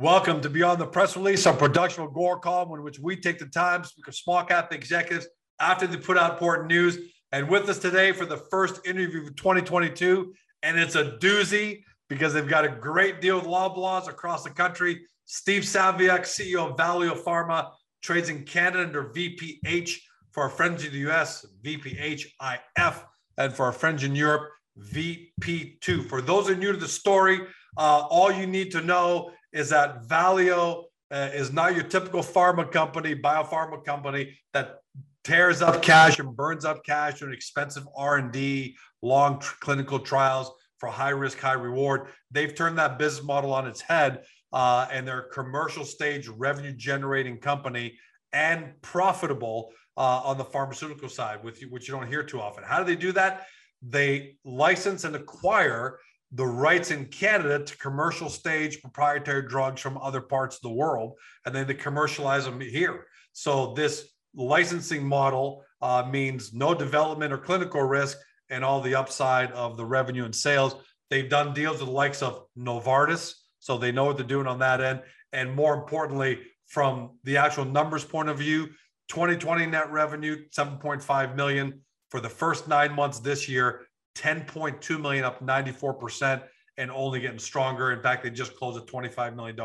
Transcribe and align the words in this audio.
Welcome 0.00 0.40
to 0.40 0.48
Beyond 0.48 0.80
the 0.80 0.86
Press 0.86 1.14
Release, 1.14 1.44
our 1.44 1.52
production 1.52 2.02
of 2.02 2.12
Agoracom, 2.12 2.74
in 2.74 2.82
which 2.82 2.98
we 2.98 3.16
take 3.16 3.38
the 3.38 3.44
time 3.44 3.82
to 3.82 3.88
speak 3.90 4.08
of 4.08 4.14
small 4.14 4.42
cap 4.42 4.72
executives 4.72 5.28
after 5.60 5.86
they 5.86 5.98
put 5.98 6.16
out 6.16 6.32
important 6.32 6.68
news. 6.68 6.96
And 7.32 7.50
with 7.50 7.68
us 7.68 7.78
today 7.78 8.12
for 8.12 8.24
the 8.24 8.38
first 8.38 8.80
interview 8.86 9.24
of 9.26 9.36
2022, 9.36 10.32
and 10.62 10.78
it's 10.78 10.94
a 10.94 11.18
doozy 11.18 11.82
because 12.08 12.32
they've 12.32 12.48
got 12.48 12.64
a 12.64 12.70
great 12.70 13.20
deal 13.20 13.36
with 13.36 13.44
Loblaws 13.44 14.08
across 14.08 14.42
the 14.42 14.48
country. 14.48 15.02
Steve 15.26 15.64
Saviuk, 15.64 16.20
CEO 16.20 16.70
of 16.70 16.78
Valeo 16.78 17.14
Pharma, 17.22 17.70
trades 18.02 18.30
in 18.30 18.44
Canada 18.44 18.84
under 18.84 19.12
VPH. 19.12 19.98
For 20.30 20.44
our 20.44 20.48
friends 20.48 20.82
in 20.82 20.92
the 20.92 21.10
US, 21.10 21.44
VPHIF, 21.62 23.04
and 23.36 23.52
for 23.52 23.66
our 23.66 23.72
friends 23.72 24.02
in 24.02 24.16
Europe, 24.16 24.48
VP2. 24.78 26.08
For 26.08 26.22
those 26.22 26.46
who 26.48 26.54
are 26.54 26.56
new 26.56 26.72
to 26.72 26.78
the 26.78 26.88
story, 26.88 27.40
uh, 27.76 28.06
all 28.08 28.32
you 28.32 28.46
need 28.46 28.70
to 28.72 28.80
know 28.80 29.32
is 29.52 29.70
that 29.70 30.06
Valeo 30.06 30.84
uh, 31.10 31.30
is 31.32 31.52
not 31.52 31.74
your 31.74 31.84
typical 31.84 32.22
pharma 32.22 32.70
company, 32.70 33.14
biopharma 33.14 33.84
company 33.84 34.38
that 34.52 34.78
tears 35.24 35.60
up 35.62 35.82
cash 35.82 36.18
and 36.18 36.34
burns 36.34 36.64
up 36.64 36.84
cash 36.84 37.22
on 37.22 37.32
expensive 37.32 37.84
R&D, 37.96 38.76
long 39.02 39.40
tr- 39.40 39.54
clinical 39.60 39.98
trials 39.98 40.50
for 40.78 40.88
high 40.88 41.10
risk, 41.10 41.38
high 41.38 41.52
reward. 41.52 42.08
They've 42.30 42.54
turned 42.54 42.78
that 42.78 42.98
business 42.98 43.24
model 43.24 43.52
on 43.52 43.66
its 43.66 43.80
head, 43.80 44.22
uh, 44.52 44.86
and 44.90 45.06
they're 45.06 45.20
a 45.20 45.30
commercial 45.30 45.84
stage 45.84 46.28
revenue 46.28 46.72
generating 46.72 47.38
company 47.38 47.98
and 48.32 48.72
profitable 48.80 49.72
uh, 49.96 50.22
on 50.24 50.38
the 50.38 50.44
pharmaceutical 50.44 51.08
side, 51.08 51.44
with 51.44 51.60
which 51.68 51.88
you 51.88 51.94
don't 51.94 52.08
hear 52.08 52.22
too 52.22 52.40
often. 52.40 52.64
How 52.64 52.78
do 52.78 52.84
they 52.84 52.96
do 52.98 53.12
that? 53.12 53.46
They 53.82 54.36
license 54.44 55.04
and 55.04 55.16
acquire 55.16 55.98
the 56.32 56.46
rights 56.46 56.90
in 56.90 57.06
Canada 57.06 57.64
to 57.64 57.76
commercial 57.78 58.28
stage 58.28 58.80
proprietary 58.80 59.48
drugs 59.48 59.80
from 59.80 59.98
other 59.98 60.20
parts 60.20 60.56
of 60.56 60.62
the 60.62 60.70
world, 60.70 61.14
and 61.44 61.54
then 61.54 61.66
to 61.66 61.74
commercialize 61.74 62.44
them 62.44 62.60
here. 62.60 63.06
So 63.32 63.74
this 63.74 64.08
licensing 64.34 65.06
model 65.06 65.64
uh, 65.82 66.06
means 66.08 66.52
no 66.52 66.74
development 66.74 67.32
or 67.32 67.38
clinical 67.38 67.82
risk 67.82 68.18
and 68.48 68.64
all 68.64 68.80
the 68.80 68.94
upside 68.94 69.50
of 69.52 69.76
the 69.76 69.84
revenue 69.84 70.24
and 70.24 70.34
sales. 70.34 70.76
They've 71.08 71.28
done 71.28 71.54
deals 71.54 71.78
with 71.78 71.88
the 71.88 71.94
likes 71.94 72.22
of 72.22 72.44
Novartis, 72.56 73.34
so 73.58 73.76
they 73.76 73.92
know 73.92 74.04
what 74.04 74.16
they're 74.16 74.26
doing 74.26 74.46
on 74.46 74.60
that 74.60 74.80
end. 74.80 75.02
And 75.32 75.54
more 75.54 75.74
importantly, 75.74 76.40
from 76.66 77.18
the 77.24 77.36
actual 77.36 77.64
numbers 77.64 78.04
point 78.04 78.28
of 78.28 78.38
view, 78.38 78.68
2020 79.08 79.66
net 79.66 79.90
revenue 79.90 80.44
7.5 80.56 81.34
million 81.34 81.80
for 82.10 82.20
the 82.20 82.28
first 82.28 82.68
nine 82.68 82.92
months 82.92 83.18
this 83.18 83.48
year 83.48 83.86
10.2 84.16 85.00
million 85.00 85.24
up 85.24 85.44
94% 85.44 86.42
and 86.78 86.90
only 86.90 87.20
getting 87.20 87.38
stronger. 87.38 87.92
In 87.92 88.00
fact, 88.00 88.22
they 88.22 88.30
just 88.30 88.56
closed 88.56 88.78
a 88.78 88.84
$25 88.90 89.36
million 89.36 89.56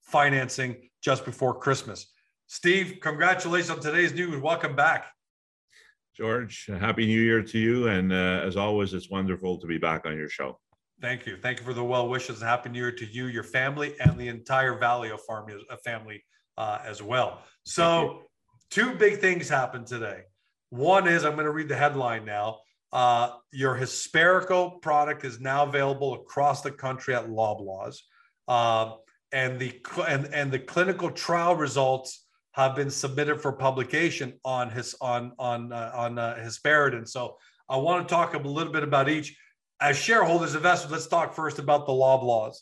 financing 0.00 0.76
just 1.02 1.24
before 1.24 1.54
Christmas. 1.58 2.12
Steve, 2.46 2.98
congratulations 3.00 3.70
on 3.70 3.80
today's 3.80 4.12
news. 4.12 4.40
Welcome 4.40 4.76
back. 4.76 5.06
George, 6.16 6.68
happy 6.80 7.06
new 7.06 7.20
year 7.20 7.42
to 7.42 7.58
you. 7.58 7.88
And 7.88 8.12
uh, 8.12 8.42
as 8.44 8.56
always, 8.56 8.94
it's 8.94 9.10
wonderful 9.10 9.58
to 9.58 9.66
be 9.66 9.78
back 9.78 10.06
on 10.06 10.16
your 10.16 10.28
show. 10.28 10.58
Thank 11.00 11.26
you. 11.26 11.36
Thank 11.36 11.58
you 11.58 11.64
for 11.64 11.74
the 11.74 11.84
well 11.84 12.08
wishes. 12.08 12.40
Happy 12.40 12.70
New 12.70 12.78
Year 12.78 12.92
to 12.92 13.04
you, 13.04 13.26
your 13.26 13.42
family, 13.42 13.94
and 14.00 14.16
the 14.16 14.28
entire 14.28 14.78
Valeo 14.78 15.18
Pharma 15.28 15.58
uh, 15.68 15.76
family 15.84 16.24
uh, 16.56 16.78
as 16.86 17.02
well. 17.02 17.42
So, 17.64 18.22
two 18.70 18.94
big 18.94 19.18
things 19.18 19.46
happened 19.46 19.86
today. 19.86 20.22
One 20.70 21.06
is 21.06 21.24
I'm 21.24 21.34
going 21.34 21.44
to 21.44 21.52
read 21.52 21.68
the 21.68 21.76
headline 21.76 22.24
now. 22.24 22.60
Uh, 22.92 23.30
your 23.52 23.76
Hesperco 23.76 24.80
product 24.80 25.24
is 25.24 25.40
now 25.40 25.64
available 25.64 26.14
across 26.14 26.62
the 26.62 26.70
country 26.70 27.14
at 27.14 27.28
Loblaws, 27.28 27.98
uh, 28.48 28.94
and 29.32 29.58
the 29.58 29.80
and 30.08 30.26
and 30.32 30.52
the 30.52 30.58
clinical 30.58 31.10
trial 31.10 31.56
results 31.56 32.26
have 32.52 32.74
been 32.74 32.90
submitted 32.90 33.40
for 33.40 33.52
publication 33.52 34.32
on 34.44 34.70
his 34.70 34.94
on 35.00 35.32
on 35.38 35.72
uh, 35.72 35.92
on 35.94 36.18
uh, 36.18 36.36
Hesperidin. 36.40 37.06
So 37.06 37.36
I 37.68 37.76
want 37.76 38.08
to 38.08 38.14
talk 38.14 38.34
a 38.34 38.38
little 38.38 38.72
bit 38.72 38.82
about 38.82 39.08
each. 39.08 39.36
As 39.80 39.98
shareholders, 39.98 40.54
investors, 40.54 40.90
let's 40.90 41.06
talk 41.06 41.34
first 41.34 41.58
about 41.58 41.86
the 41.86 41.92
Loblaws. 41.92 42.56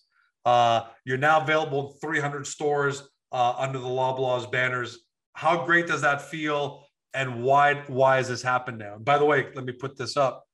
Uh, 0.44 0.88
you're 1.04 1.16
now 1.16 1.40
available 1.40 1.92
in 1.92 1.98
300 2.00 2.44
stores 2.46 3.08
uh, 3.30 3.54
under 3.56 3.78
the 3.78 3.86
Loblaws 3.86 4.50
banners. 4.50 4.98
How 5.34 5.64
great 5.64 5.86
does 5.86 6.00
that 6.02 6.22
feel? 6.22 6.83
And 7.14 7.42
why 7.42 7.82
why 7.86 8.16
has 8.16 8.28
this 8.28 8.42
happened 8.42 8.78
now? 8.78 8.98
by 8.98 9.18
the 9.18 9.24
way, 9.24 9.46
let 9.54 9.64
me 9.64 9.72
put 9.72 9.96
this 9.96 10.16
up. 10.16 10.44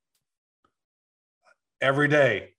Every 1.80 2.08
day, 2.08 2.50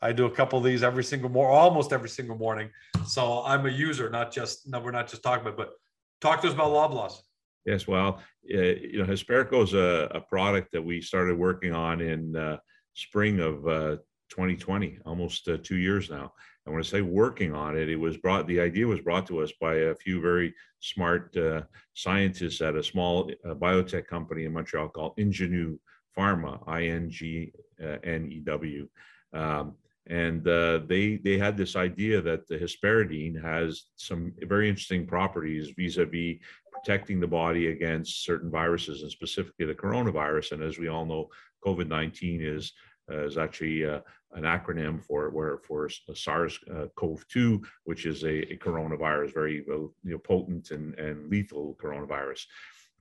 I 0.00 0.12
do 0.12 0.26
a 0.26 0.30
couple 0.30 0.58
of 0.58 0.64
these 0.64 0.82
every 0.82 1.02
single 1.04 1.28
morning, 1.28 1.56
almost 1.56 1.92
every 1.92 2.08
single 2.08 2.36
morning. 2.36 2.70
So 3.06 3.42
I'm 3.44 3.66
a 3.66 3.70
user, 3.70 4.08
not 4.08 4.30
just 4.30 4.68
no, 4.68 4.80
we're 4.80 4.92
not 4.92 5.08
just 5.08 5.22
talking 5.22 5.46
about, 5.46 5.56
but 5.56 5.72
talk 6.20 6.40
to 6.42 6.48
us 6.48 6.54
about 6.54 6.70
Loblaws. 6.70 7.20
Yes, 7.66 7.86
well, 7.86 8.22
uh, 8.54 8.58
you 8.58 8.98
know, 8.98 9.04
Hesperco 9.04 9.64
is 9.64 9.74
a, 9.74 10.08
a, 10.14 10.20
product 10.20 10.72
that 10.72 10.82
we 10.82 11.02
started 11.02 11.36
working 11.36 11.74
on 11.74 12.00
in 12.00 12.34
uh, 12.34 12.56
spring 12.94 13.40
of 13.40 13.66
uh, 13.68 13.96
2020, 14.30 15.00
almost 15.04 15.48
uh, 15.48 15.58
two 15.62 15.76
years 15.76 16.08
now. 16.08 16.32
And 16.68 16.74
when 16.74 16.84
I 16.84 16.86
say 16.86 17.00
working 17.00 17.54
on 17.54 17.78
it, 17.78 17.88
it 17.88 17.96
was 17.96 18.18
brought, 18.18 18.46
the 18.46 18.60
idea 18.60 18.86
was 18.86 19.00
brought 19.00 19.26
to 19.28 19.40
us 19.40 19.50
by 19.58 19.74
a 19.76 19.94
few 19.94 20.20
very 20.20 20.52
smart 20.80 21.34
uh, 21.34 21.62
scientists 21.94 22.60
at 22.60 22.76
a 22.76 22.82
small 22.82 23.30
uh, 23.42 23.54
biotech 23.54 24.06
company 24.06 24.44
in 24.44 24.52
Montreal 24.52 24.90
called 24.90 25.16
Ingenew 25.16 25.78
Pharma, 26.14 26.62
I 26.66 26.88
N 26.88 27.08
G 27.08 27.52
N 27.80 28.28
E 28.30 28.40
W. 28.40 28.86
Um, 29.32 29.76
and 30.08 30.46
uh, 30.46 30.80
they 30.86 31.16
they 31.16 31.38
had 31.38 31.56
this 31.56 31.74
idea 31.74 32.20
that 32.20 32.46
the 32.46 32.58
hesperidin 32.58 33.42
has 33.42 33.84
some 33.96 34.34
very 34.40 34.68
interesting 34.68 35.06
properties 35.06 35.70
vis-a-vis 35.70 36.36
protecting 36.70 37.18
the 37.18 37.26
body 37.26 37.68
against 37.68 38.24
certain 38.24 38.50
viruses 38.50 39.02
and 39.02 39.10
specifically 39.10 39.64
the 39.66 39.74
coronavirus 39.74 40.52
and 40.52 40.62
as 40.62 40.78
we 40.78 40.88
all 40.88 41.04
know 41.04 41.28
covid-19 41.66 42.40
is 42.40 42.72
uh, 42.72 42.87
is 43.08 43.38
actually 43.38 43.84
uh, 43.84 44.00
an 44.32 44.44
acronym 44.44 45.02
for 45.02 45.30
where 45.30 45.58
for 45.58 45.88
SARS-CoV-2, 45.88 47.64
which 47.84 48.06
is 48.06 48.24
a, 48.24 48.52
a, 48.52 48.56
coronavirus, 48.56 49.34
very 49.34 49.64
you 49.66 49.92
know, 50.04 50.18
potent 50.18 50.70
and, 50.70 50.94
and 50.98 51.30
lethal 51.30 51.76
coronavirus. 51.80 52.44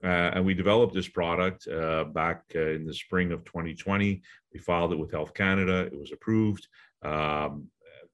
Uh, 0.03 0.31
and 0.35 0.45
we 0.45 0.53
developed 0.53 0.93
this 0.93 1.07
product 1.07 1.67
uh, 1.67 2.03
back 2.05 2.43
uh, 2.55 2.69
in 2.69 2.85
the 2.85 2.93
spring 2.93 3.31
of 3.31 3.43
2020. 3.45 4.21
We 4.53 4.59
filed 4.59 4.93
it 4.93 4.99
with 4.99 5.11
Health 5.11 5.33
Canada. 5.33 5.89
It 5.91 5.99
was 5.99 6.11
approved. 6.11 6.67
Um, 7.01 7.67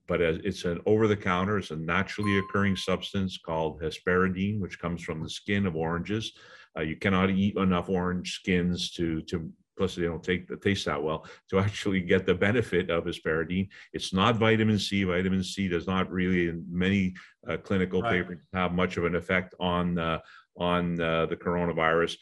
but 0.05 0.19
it's 0.19 0.65
an 0.65 0.81
over-the-counter, 0.85 1.59
it's 1.59 1.71
a 1.71 1.77
naturally 1.77 2.37
occurring 2.37 2.75
substance 2.75 3.37
called 3.37 3.81
hesperidin, 3.81 4.59
which 4.59 4.79
comes 4.79 5.01
from 5.01 5.23
the 5.23 5.29
skin 5.29 5.65
of 5.65 5.77
oranges. 5.77 6.33
Uh, 6.77 6.81
you 6.81 6.97
cannot 6.97 7.29
eat 7.29 7.55
enough 7.55 7.87
orange 7.87 8.33
skins 8.33 8.91
to 8.91 9.21
to 9.21 9.51
plus 9.77 9.95
they 9.95 10.03
don't 10.03 10.23
take 10.23 10.47
the 10.47 10.57
taste 10.57 10.85
that 10.85 11.01
well 11.01 11.25
to 11.49 11.59
actually 11.59 12.01
get 12.01 12.25
the 12.25 12.35
benefit 12.35 12.89
of 12.89 13.05
hesperidin. 13.05 13.67
It's 13.93 14.13
not 14.13 14.37
vitamin 14.37 14.79
C. 14.79 15.03
Vitamin 15.03 15.43
C 15.43 15.67
does 15.67 15.87
not 15.87 16.11
really, 16.11 16.49
in 16.49 16.65
many 16.69 17.15
uh, 17.47 17.57
clinical 17.57 18.01
right. 18.01 18.21
papers, 18.21 18.39
have 18.53 18.73
much 18.73 18.97
of 18.97 19.05
an 19.05 19.15
effect 19.15 19.55
on 19.59 19.97
uh, 19.97 20.19
on 20.57 20.99
uh, 20.99 21.25
the 21.25 21.35
coronavirus. 21.35 22.15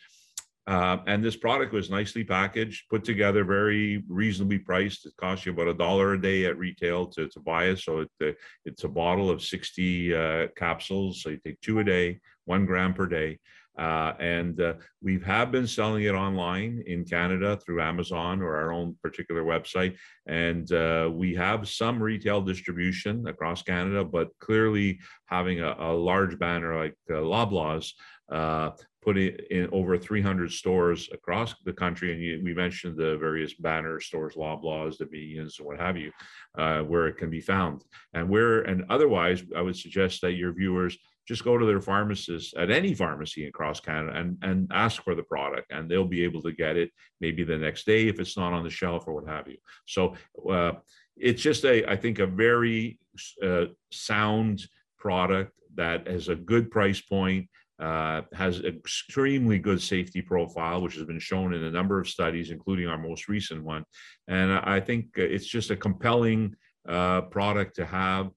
Uh, 0.67 0.97
and 1.07 1.23
this 1.23 1.35
product 1.35 1.73
was 1.73 1.89
nicely 1.89 2.23
packaged, 2.23 2.87
put 2.89 3.03
together, 3.03 3.43
very 3.43 4.03
reasonably 4.07 4.59
priced. 4.59 5.05
It 5.05 5.13
costs 5.17 5.45
you 5.45 5.51
about 5.51 5.67
a 5.67 5.73
dollar 5.73 6.13
a 6.13 6.21
day 6.21 6.45
at 6.45 6.57
retail 6.57 7.07
to, 7.07 7.27
to 7.27 7.39
buy 7.39 7.65
it. 7.65 7.79
So 7.79 8.01
it, 8.01 8.09
uh, 8.23 8.31
it's 8.63 8.83
a 8.83 8.87
bottle 8.87 9.29
of 9.29 9.41
60 9.41 10.15
uh, 10.15 10.47
capsules. 10.55 11.23
So 11.23 11.29
you 11.29 11.39
take 11.43 11.59
two 11.61 11.79
a 11.79 11.83
day, 11.83 12.19
one 12.45 12.65
gram 12.65 12.93
per 12.93 13.07
day. 13.07 13.39
Uh, 13.77 14.13
and 14.19 14.59
uh, 14.61 14.73
we 15.01 15.19
have 15.19 15.51
been 15.51 15.67
selling 15.67 16.03
it 16.03 16.13
online 16.13 16.83
in 16.87 17.05
Canada 17.05 17.57
through 17.57 17.81
Amazon 17.81 18.41
or 18.41 18.55
our 18.55 18.71
own 18.73 18.95
particular 19.01 19.43
website. 19.43 19.95
And 20.27 20.71
uh, 20.71 21.09
we 21.11 21.33
have 21.35 21.67
some 21.69 22.01
retail 22.01 22.41
distribution 22.41 23.27
across 23.27 23.63
Canada, 23.63 24.03
but 24.03 24.29
clearly 24.39 24.99
having 25.27 25.61
a, 25.61 25.75
a 25.79 25.93
large 25.93 26.37
banner 26.37 26.77
like 26.77 26.95
uh, 27.09 27.13
Loblaws 27.13 27.91
uh, 28.31 28.71
put 29.01 29.17
it 29.17 29.47
in 29.49 29.67
over 29.71 29.97
300 29.97 30.51
stores 30.51 31.09
across 31.11 31.55
the 31.65 31.73
country. 31.73 32.13
And 32.13 32.21
you, 32.21 32.41
we 32.43 32.53
mentioned 32.53 32.97
the 32.97 33.17
various 33.17 33.53
banner 33.55 33.99
stores, 33.99 34.35
Loblaws, 34.35 34.97
the 34.97 35.05
Medians, 35.05 35.57
and 35.57 35.67
what 35.67 35.79
have 35.79 35.97
you, 35.97 36.11
uh, 36.57 36.81
where 36.81 37.07
it 37.07 37.17
can 37.17 37.29
be 37.29 37.41
found. 37.41 37.83
And 38.13 38.29
where, 38.29 38.61
and 38.61 38.85
otherwise, 38.89 39.43
I 39.55 39.61
would 39.61 39.75
suggest 39.75 40.21
that 40.21 40.33
your 40.33 40.53
viewers 40.53 40.97
just 41.27 41.43
go 41.43 41.57
to 41.57 41.65
their 41.65 41.81
pharmacist 41.81 42.55
at 42.57 42.71
any 42.71 42.93
pharmacy 42.93 43.45
across 43.45 43.79
Canada 43.79 44.17
and, 44.17 44.37
and 44.41 44.69
ask 44.73 45.03
for 45.03 45.15
the 45.15 45.23
product, 45.23 45.71
and 45.71 45.89
they'll 45.89 46.05
be 46.05 46.23
able 46.23 46.41
to 46.41 46.51
get 46.51 46.77
it 46.77 46.91
maybe 47.19 47.43
the 47.43 47.57
next 47.57 47.85
day 47.85 48.07
if 48.07 48.19
it's 48.19 48.37
not 48.37 48.53
on 48.53 48.63
the 48.63 48.69
shelf 48.69 49.07
or 49.07 49.13
what 49.13 49.27
have 49.27 49.47
you. 49.47 49.57
So 49.85 50.15
uh, 50.49 50.73
it's 51.15 51.41
just 51.41 51.63
a, 51.65 51.89
I 51.89 51.95
think, 51.95 52.19
a 52.19 52.27
very 52.27 52.99
uh, 53.43 53.65
sound 53.91 54.65
product 54.97 55.51
that 55.75 56.07
has 56.07 56.27
a 56.27 56.35
good 56.35 56.71
price 56.71 57.01
point. 57.01 57.47
Uh, 57.79 58.21
has 58.31 58.59
extremely 58.59 59.57
good 59.57 59.81
safety 59.81 60.21
profile, 60.21 60.83
which 60.83 60.93
has 60.93 61.03
been 61.03 61.17
shown 61.17 61.51
in 61.51 61.63
a 61.63 61.71
number 61.71 61.99
of 61.99 62.07
studies, 62.07 62.51
including 62.51 62.87
our 62.87 62.97
most 62.99 63.27
recent 63.27 63.63
one. 63.63 63.83
And 64.27 64.51
I 64.51 64.79
think 64.79 65.05
it's 65.15 65.47
just 65.47 65.71
a 65.71 65.75
compelling 65.75 66.55
uh, 66.87 67.21
product 67.21 67.77
to 67.77 67.85
have 67.87 68.29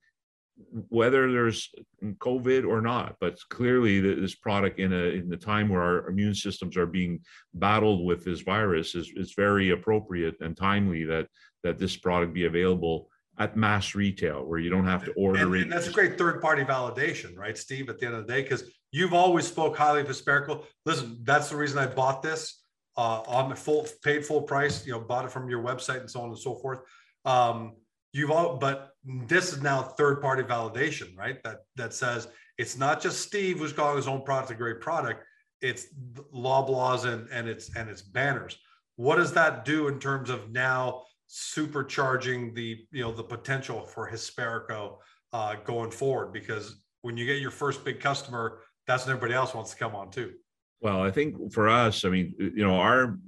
whether 0.89 1.33
there's 1.33 1.71
COVID 2.03 2.67
or 2.67 2.81
not. 2.81 3.17
But 3.21 3.39
clearly, 3.51 4.01
this 4.01 4.35
product 4.35 4.79
in 4.79 4.93
a 4.93 4.97
in 4.97 5.29
the 5.29 5.37
time 5.37 5.69
where 5.69 5.83
our 5.83 6.09
immune 6.09 6.35
systems 6.35 6.77
are 6.77 6.87
being 6.87 7.21
battled 7.55 8.05
with 8.05 8.25
this 8.25 8.41
virus 8.41 8.95
is 8.95 9.11
is 9.17 9.35
very 9.35 9.71
appropriate 9.71 10.37
and 10.41 10.57
timely 10.57 11.05
that 11.05 11.29
that 11.63 11.79
this 11.79 11.97
product 11.97 12.35
be 12.35 12.45
available 12.45 13.09
at 13.39 13.57
mass 13.57 13.95
retail 13.95 14.45
where 14.45 14.61
you 14.61 14.71
don't 14.71 14.87
have 14.87 15.05
to 15.05 15.13
order 15.13 15.41
and, 15.41 15.65
and 15.65 15.73
that's 15.73 15.89
a 15.89 15.93
great 15.93 16.17
third 16.17 16.41
party 16.41 16.63
validation 16.63 17.37
right 17.37 17.59
steve 17.59 17.89
at 17.89 17.99
the 17.99 18.07
end 18.07 18.15
of 18.15 18.27
the 18.27 18.33
day 18.33 18.43
because 18.43 18.71
you've 18.93 19.13
always 19.13 19.45
spoke 19.45 19.77
highly 19.77 20.03
of 20.03 20.07
Hesperco. 20.07 20.65
listen 20.87 21.19
that's 21.25 21.51
the 21.51 21.57
reason 21.57 21.79
i 21.79 21.87
bought 21.87 22.23
this 22.23 22.63
uh, 22.97 23.23
on 23.27 23.49
the 23.49 23.57
full 23.57 23.89
paid 24.05 24.25
full 24.25 24.43
price 24.43 24.87
you 24.87 24.93
know 24.93 25.01
bought 25.01 25.25
it 25.25 25.33
from 25.33 25.51
your 25.51 25.61
website 25.61 25.99
and 25.99 26.09
so 26.09 26.21
on 26.21 26.29
and 26.29 26.39
so 26.39 26.55
forth 26.55 26.79
um, 27.25 27.73
you've 28.13 28.31
all 28.31 28.57
but 28.57 28.94
this 29.05 29.53
is 29.53 29.63
now 29.63 29.83
third 29.83 30.21
party 30.21 30.43
validation 30.43 31.17
right? 31.17 31.43
That 31.45 31.61
that 31.77 31.95
says 31.95 32.29
it's 32.59 32.77
not 32.79 33.01
just 33.01 33.21
steve 33.21 33.59
who's 33.59 33.73
calling 33.73 33.97
his 33.97 34.09
own 34.09 34.23
product 34.23 34.51
a 34.51 34.55
great 34.55 34.81
product. 34.81 35.25
It's 35.61 35.87
loblaws 36.35 37.05
and 37.05 37.29
and 37.31 37.49
it's 37.49 37.75
and 37.77 37.89
it's 37.89 38.03
banners. 38.03 38.59
What 38.97 39.17
does 39.17 39.33
that 39.33 39.65
do 39.65 39.89
in 39.89 39.99
terms 39.99 40.31
of 40.31 40.51
now 40.51 41.03
supercharging 41.31 42.55
the 42.55 42.87
you 42.91 43.03
know 43.03 43.13
the 43.13 43.23
potential 43.23 43.85
for 43.87 44.11
Hesperco 44.11 44.99
uh, 45.33 45.57
going 45.65 45.91
forward? 45.91 46.33
Because 46.33 46.83
when 47.03 47.17
you 47.17 47.27
get 47.27 47.41
your 47.41 47.51
first 47.51 47.85
big 47.85 48.01
customer, 48.01 48.61
that's 48.87 49.07
when 49.07 49.17
everybody 49.17 49.35
else 49.35 49.55
wants 49.55 49.73
to 49.73 49.77
come 49.77 49.95
on 49.95 50.11
too. 50.11 50.33
Well, 50.81 51.03
I 51.03 51.11
think 51.11 51.53
for 51.53 51.69
us, 51.69 52.05
I 52.05 52.11
mean, 52.11 52.35
you 52.39 52.65
know, 52.65 52.75
our 52.75 53.19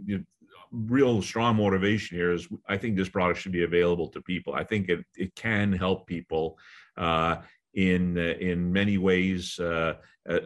real 0.87 1.23
strong 1.23 1.56
motivation 1.56 2.17
here 2.17 2.32
is 2.32 2.49
I 2.69 2.76
think 2.76 2.96
this 2.96 3.08
product 3.08 3.40
should 3.40 3.52
be 3.52 3.64
available 3.64 4.08
to 4.08 4.20
people. 4.20 4.55
I 4.55 4.64
think 4.64 4.88
it 4.88 5.05
it 5.17 5.34
can 5.34 5.73
help 5.73 6.06
people. 6.06 6.58
Uh, 6.96 7.37
in 7.75 8.17
uh, 8.17 8.34
in 8.40 8.73
many 8.73 8.96
ways, 8.96 9.58
uh, 9.58 9.94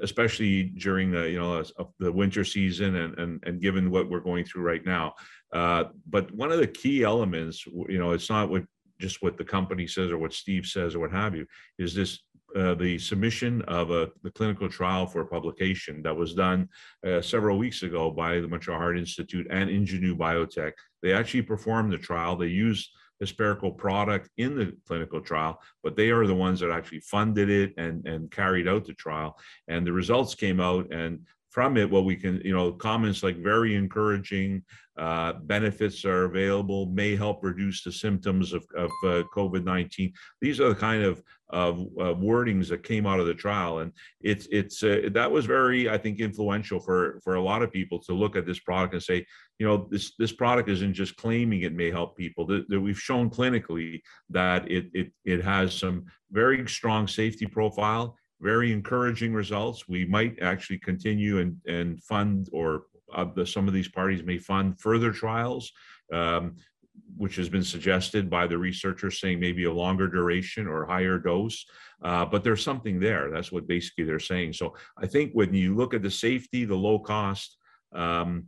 especially 0.03 0.65
during 0.65 1.11
the 1.12 1.31
you 1.31 1.38
know 1.38 1.62
the 1.99 2.12
winter 2.12 2.44
season 2.44 2.97
and, 2.97 3.19
and 3.19 3.43
and 3.47 3.61
given 3.61 3.91
what 3.91 4.11
we're 4.11 4.21
going 4.21 4.44
through 4.44 4.62
right 4.62 4.85
now. 4.85 5.15
Uh, 5.53 5.85
but 6.09 6.32
one 6.35 6.53
of 6.53 6.59
the 6.59 6.67
key 6.67 7.03
elements, 7.05 7.65
you 7.67 7.99
know, 7.99 8.11
it's 8.11 8.29
not 8.29 8.50
what 8.50 8.65
just 9.00 9.23
what 9.23 9.38
the 9.38 9.44
company 9.44 9.87
says 9.87 10.11
or 10.11 10.19
what 10.19 10.32
Steve 10.32 10.67
says 10.67 10.94
or 10.94 10.99
what 10.99 11.12
have 11.12 11.35
you, 11.35 11.47
is 11.79 11.94
this 11.94 12.21
uh, 12.56 12.75
the 12.75 12.99
submission 12.99 13.62
of 13.62 13.91
a 13.91 14.11
the 14.23 14.31
clinical 14.31 14.69
trial 14.69 15.06
for 15.06 15.25
publication 15.25 16.02
that 16.02 16.17
was 16.17 16.35
done 16.35 16.69
uh, 17.06 17.20
several 17.20 17.58
weeks 17.58 17.82
ago 17.82 18.11
by 18.11 18.41
the 18.41 18.49
Montreal 18.49 18.79
Heart 18.79 18.99
Institute 18.99 19.47
and 19.50 19.70
Ingenew 19.70 20.17
Biotech. 20.17 20.73
They 21.02 21.12
actually 21.12 21.43
performed 21.43 21.93
the 21.93 21.99
trial. 21.99 22.37
They 22.37 22.47
used 22.47 22.91
Hesperco 23.23 23.76
product 23.76 24.31
in 24.38 24.56
the 24.56 24.76
clinical 24.87 25.20
trial, 25.20 25.61
but 25.82 25.97
they 25.97 26.11
are 26.11 26.26
the 26.26 26.35
ones 26.35 26.61
that 26.61 26.70
actually 26.70 27.00
funded 27.00 27.50
it 27.50 27.75
and, 27.76 28.06
and 28.06 28.31
carried 28.31 28.67
out 28.67 28.87
the 28.87 28.94
trial. 28.94 29.38
And 29.69 29.87
the 29.87 29.93
results 29.93 30.35
came 30.35 30.61
out, 30.61 30.93
and 30.93 31.20
from 31.50 31.76
it, 31.76 31.91
what 31.91 32.05
we 32.05 32.17
can, 32.17 32.41
you 32.44 32.55
know, 32.55 32.73
comments 32.73 33.23
like 33.23 33.37
very 33.37 33.75
encouraging, 33.75 34.62
uh, 34.97 35.32
benefits 35.32 36.05
are 36.05 36.25
available, 36.25 36.87
may 36.87 37.17
help 37.17 37.43
reduce 37.43 37.82
the 37.82 37.91
symptoms 37.91 38.52
of, 38.52 38.64
of 38.76 38.91
uh, 39.05 39.23
COVID 39.35 39.64
19. 39.64 40.12
These 40.41 40.61
are 40.61 40.69
the 40.69 40.75
kind 40.75 41.02
of, 41.02 41.23
of 41.49 41.81
uh, 41.99 42.14
wordings 42.14 42.69
that 42.69 42.85
came 42.85 43.06
out 43.06 43.19
of 43.19 43.26
the 43.26 43.35
trial. 43.35 43.81
And 43.81 43.93
it's, 44.20 44.47
it's, 44.52 44.82
uh, 44.85 45.08
that 45.12 45.31
was 45.31 45.47
very, 45.47 45.88
I 45.91 45.99
think, 45.99 46.20
influential 46.20 46.79
for, 46.79 47.19
for 47.25 47.35
a 47.35 47.43
lot 47.43 47.62
of 47.62 47.73
people 47.73 47.99
to 48.00 48.12
look 48.12 48.37
at 48.37 48.46
this 48.46 48.61
product 48.61 48.94
and 48.94 49.03
say, 49.03 49.26
you 49.58 49.67
know, 49.67 49.88
this, 49.91 50.12
this 50.19 50.32
product 50.32 50.69
isn't 50.69 50.94
just 50.94 51.17
claiming 51.17 51.62
it 51.62 51.75
may 51.75 51.91
help 51.91 52.17
people, 52.17 52.46
that, 52.46 52.69
that 52.69 52.81
we've 52.81 53.00
shown 53.00 53.29
clinically 53.29 54.03
that 54.29 54.70
it, 54.70 54.87
it, 54.94 55.12
it 55.25 55.43
has 55.43 55.75
some 55.75 56.05
very 56.31 56.67
strong 56.69 57.08
safety 57.08 57.46
profile 57.46 58.17
very 58.41 58.73
encouraging 58.73 59.33
results. 59.33 59.89
We 59.89 60.07
might 60.07 60.41
actually 60.41 60.79
continue 60.79 61.39
and, 61.39 61.57
and 61.67 62.03
fund, 62.03 62.49
or 62.53 62.85
uh, 63.13 63.27
the, 63.35 63.47
some 63.47 63.69
of 63.69 63.75
these 63.75 63.89
parties 63.89 64.23
may 64.23 64.39
fund 64.39 64.81
further 64.81 65.13
trials, 65.13 65.71
um, 66.13 66.57
which 67.17 67.37
has 67.37 67.49
been 67.49 67.65
suggested 67.65 68.31
by 68.31 68.47
the 68.47 68.57
researchers 68.57 69.21
saying 69.21 69.41
maybe 69.41 69.65
a 69.65 69.73
longer 69.73 70.09
duration 70.09 70.67
or 70.67 70.87
higher 70.87 71.19
dose. 71.19 71.65
Uh, 72.03 72.25
but 72.25 72.43
there's 72.43 72.63
something 72.63 72.99
there. 72.99 73.31
That's 73.31 73.53
what 73.53 73.67
basically 73.67 74.05
they're 74.05 74.19
saying. 74.19 74.55
So 74.55 74.75
I 74.97 75.07
think 75.07 75.33
when 75.33 75.53
you 75.53 75.75
look 75.75 75.93
at 75.93 76.03
the 76.03 76.11
safety, 76.11 76.65
the 76.65 76.75
low 76.75 76.99
cost, 76.99 77.57
um, 77.93 78.47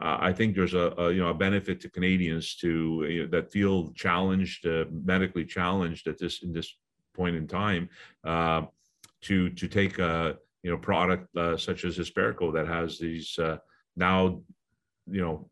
uh, 0.00 0.18
I 0.20 0.32
think 0.32 0.54
there's 0.54 0.74
a, 0.74 0.92
a, 0.98 1.12
you 1.12 1.20
know 1.20 1.28
a 1.28 1.34
benefit 1.34 1.80
to 1.80 1.90
Canadians 1.90 2.56
to 2.56 3.06
you 3.08 3.22
know, 3.22 3.28
that 3.28 3.52
feel 3.52 3.92
challenged, 3.92 4.66
uh, 4.66 4.84
medically 4.90 5.44
challenged 5.44 6.08
at 6.08 6.18
this 6.18 6.42
in 6.42 6.52
this 6.52 6.72
point 7.14 7.36
in 7.36 7.46
time. 7.46 7.88
To 9.24 9.50
to 9.50 9.68
take 9.68 9.98
a 9.98 10.36
you 10.62 10.70
know 10.70 10.78
product 10.78 11.34
uh, 11.36 11.56
such 11.56 11.84
as 11.84 11.98
Hesperco 11.98 12.52
that 12.54 12.66
has 12.66 12.98
these 12.98 13.38
uh, 13.38 13.58
now 13.96 14.42
you 15.06 15.20
know 15.20 15.50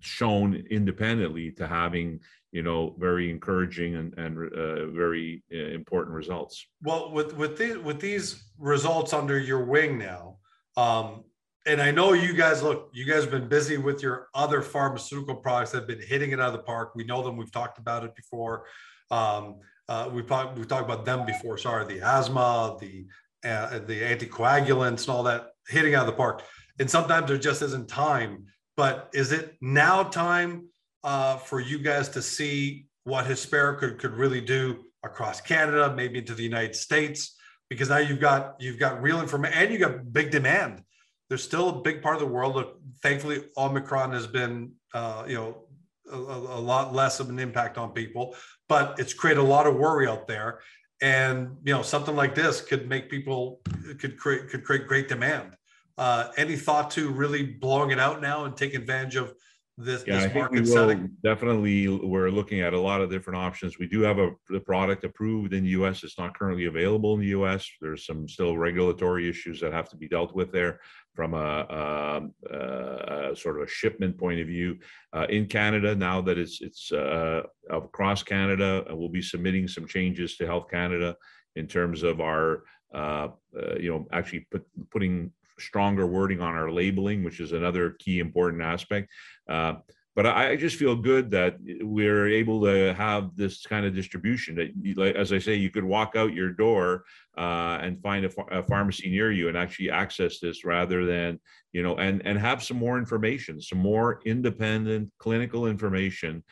shown 0.00 0.54
independently 0.70 1.50
to 1.52 1.66
having 1.66 2.20
you 2.52 2.62
know 2.62 2.94
very 2.98 3.30
encouraging 3.30 3.96
and, 3.96 4.14
and 4.18 4.52
uh, 4.52 4.86
very 4.86 5.42
uh, 5.52 5.56
important 5.56 6.14
results. 6.14 6.66
Well 6.82 7.12
with 7.12 7.36
with 7.36 7.58
these 7.58 7.78
with 7.78 8.00
these 8.00 8.44
results 8.58 9.12
under 9.12 9.38
your 9.38 9.64
wing 9.64 9.98
now 9.98 10.38
um 10.78 11.24
and 11.66 11.80
i 11.80 11.90
know 11.90 12.12
you 12.12 12.32
guys 12.34 12.62
look 12.62 12.90
you 12.92 13.04
guys 13.04 13.22
have 13.22 13.30
been 13.30 13.48
busy 13.48 13.76
with 13.76 14.02
your 14.02 14.28
other 14.34 14.62
pharmaceutical 14.62 15.36
products 15.36 15.72
that 15.72 15.78
have 15.78 15.86
been 15.86 16.00
hitting 16.00 16.30
it 16.32 16.40
out 16.40 16.48
of 16.48 16.52
the 16.52 16.58
park. 16.60 16.92
We 16.94 17.04
know 17.04 17.22
them. 17.22 17.36
We've 17.36 17.52
talked 17.52 17.78
about 17.78 18.04
it 18.04 18.14
before. 18.14 18.64
Um 19.10 19.56
uh, 19.88 20.10
we've 20.12 20.26
talked 20.26 20.56
we've 20.56 20.68
talked 20.68 20.84
about 20.84 21.04
them 21.04 21.24
before. 21.24 21.58
Sorry, 21.58 21.84
the 21.84 22.00
asthma, 22.00 22.76
the 22.80 23.06
uh, 23.44 23.78
the 23.78 24.00
anticoagulants, 24.00 25.02
and 25.02 25.10
all 25.10 25.22
that 25.24 25.50
hitting 25.68 25.94
out 25.94 26.00
of 26.00 26.06
the 26.06 26.12
park. 26.12 26.42
And 26.78 26.90
sometimes 26.90 27.28
there 27.28 27.38
just 27.38 27.62
isn't 27.62 27.88
time. 27.88 28.46
But 28.76 29.08
is 29.14 29.32
it 29.32 29.56
now 29.60 30.02
time 30.02 30.68
uh, 31.02 31.38
for 31.38 31.60
you 31.60 31.78
guys 31.78 32.08
to 32.10 32.22
see 32.22 32.86
what 33.04 33.24
Hesperco 33.24 33.78
could, 33.78 33.98
could 33.98 34.12
really 34.12 34.40
do 34.40 34.84
across 35.02 35.40
Canada, 35.40 35.94
maybe 35.94 36.18
into 36.18 36.34
the 36.34 36.42
United 36.42 36.76
States? 36.76 37.36
Because 37.70 37.88
now 37.88 37.98
you've 37.98 38.20
got 38.20 38.56
you've 38.58 38.78
got 38.78 39.02
real 39.02 39.20
information 39.20 39.56
and 39.56 39.72
you 39.72 39.78
got 39.78 40.12
big 40.12 40.30
demand. 40.30 40.82
There's 41.28 41.42
still 41.42 41.68
a 41.70 41.80
big 41.80 42.02
part 42.02 42.14
of 42.14 42.20
the 42.20 42.26
world. 42.26 42.54
Look, 42.54 42.80
thankfully, 43.02 43.44
Omicron 43.56 44.12
has 44.12 44.26
been 44.26 44.72
uh, 44.94 45.24
you 45.26 45.34
know 45.34 45.65
a, 46.12 46.16
a, 46.16 46.60
lot 46.60 46.94
less 46.94 47.20
of 47.20 47.28
an 47.28 47.38
impact 47.38 47.78
on 47.78 47.90
people, 47.90 48.34
but 48.68 48.98
it's 48.98 49.14
created 49.14 49.40
a 49.40 49.44
lot 49.44 49.66
of 49.66 49.76
worry 49.76 50.06
out 50.06 50.26
there. 50.26 50.60
And 51.00 51.56
you 51.64 51.72
know, 51.74 51.82
something 51.82 52.16
like 52.16 52.34
this 52.34 52.60
could 52.60 52.88
make 52.88 53.10
people 53.10 53.60
could 53.98 54.18
create 54.18 54.48
could 54.48 54.64
create 54.64 54.86
great 54.86 55.08
demand. 55.08 55.56
Uh, 55.98 56.28
any 56.36 56.56
thought 56.56 56.90
to 56.92 57.10
really 57.10 57.44
blowing 57.44 57.90
it 57.90 57.98
out 57.98 58.20
now 58.20 58.44
and 58.44 58.56
take 58.56 58.74
advantage 58.74 59.16
of 59.16 59.34
this, 59.78 60.04
yeah, 60.06 60.20
this 60.20 60.34
market 60.34 60.66
setting? 60.66 61.10
Definitely, 61.22 61.88
we're 61.88 62.30
looking 62.30 62.60
at 62.60 62.72
a 62.72 62.80
lot 62.80 63.02
of 63.02 63.10
different 63.10 63.38
options. 63.38 63.78
We 63.78 63.86
do 63.86 64.00
have 64.00 64.18
a 64.18 64.30
the 64.48 64.60
product 64.60 65.04
approved 65.04 65.52
in 65.52 65.64
the 65.64 65.70
U.S. 65.70 66.02
It's 66.02 66.18
not 66.18 66.38
currently 66.38 66.64
available 66.64 67.12
in 67.14 67.20
the 67.20 67.26
U.S. 67.28 67.68
There's 67.80 68.06
some 68.06 68.26
still 68.26 68.56
regulatory 68.56 69.28
issues 69.28 69.60
that 69.60 69.72
have 69.72 69.90
to 69.90 69.96
be 69.96 70.08
dealt 70.08 70.34
with 70.34 70.50
there 70.50 70.80
from 71.14 71.34
a, 71.34 72.26
a, 72.50 73.30
a, 73.30 73.36
sort 73.36 73.60
of 73.60 73.66
a 73.66 73.70
shipment 73.70 74.18
point 74.18 74.40
of 74.40 74.46
view. 74.46 74.78
Uh, 75.12 75.26
in 75.28 75.46
Canada, 75.46 75.94
now 75.94 76.20
that 76.22 76.38
it's 76.38 76.62
it's 76.62 76.90
uh, 76.92 77.42
across 77.70 78.22
Canada, 78.22 78.84
uh, 78.90 78.96
we'll 78.96 79.08
be 79.08 79.22
submitting 79.22 79.68
some 79.68 79.86
changes 79.86 80.36
to 80.36 80.46
Health 80.46 80.70
Canada 80.70 81.16
in 81.54 81.66
terms 81.66 82.02
of 82.02 82.20
our, 82.20 82.62
uh, 82.94 83.28
uh, 83.58 83.76
you 83.78 83.90
know, 83.90 84.06
actually 84.12 84.46
put, 84.50 84.64
putting 84.90 85.32
stronger 85.58 86.06
wording 86.06 86.40
on 86.40 86.54
our 86.54 86.70
labeling, 86.70 87.24
which 87.24 87.40
is 87.40 87.52
another 87.52 87.90
key 87.98 88.20
important 88.20 88.62
aspect. 88.62 89.10
Uh, 89.48 89.74
but 90.16 90.24
I 90.24 90.56
just 90.56 90.78
feel 90.78 90.96
good 90.96 91.30
that 91.32 91.58
we're 91.82 92.26
able 92.26 92.62
to 92.62 92.94
have 92.94 93.36
this 93.36 93.66
kind 93.66 93.84
of 93.84 93.94
distribution. 93.94 94.54
That, 94.54 95.14
as 95.14 95.30
I 95.30 95.38
say, 95.38 95.56
you 95.56 95.68
could 95.68 95.84
walk 95.84 96.16
out 96.16 96.32
your 96.32 96.52
door 96.52 97.04
uh, 97.36 97.78
and 97.82 98.00
find 98.00 98.24
a, 98.24 98.30
a, 98.50 98.62
pharmacy 98.62 99.10
near 99.10 99.30
you 99.30 99.48
and 99.48 99.58
actually 99.58 99.90
access 99.90 100.40
this, 100.40 100.64
rather 100.64 101.04
than 101.04 101.38
you 101.72 101.82
know, 101.82 101.96
and 101.96 102.22
and 102.24 102.38
have 102.38 102.62
some 102.62 102.78
more 102.78 102.96
information, 102.96 103.60
some 103.60 103.78
more 103.78 104.22
independent 104.24 105.12
clinical 105.18 105.66
information 105.66 106.42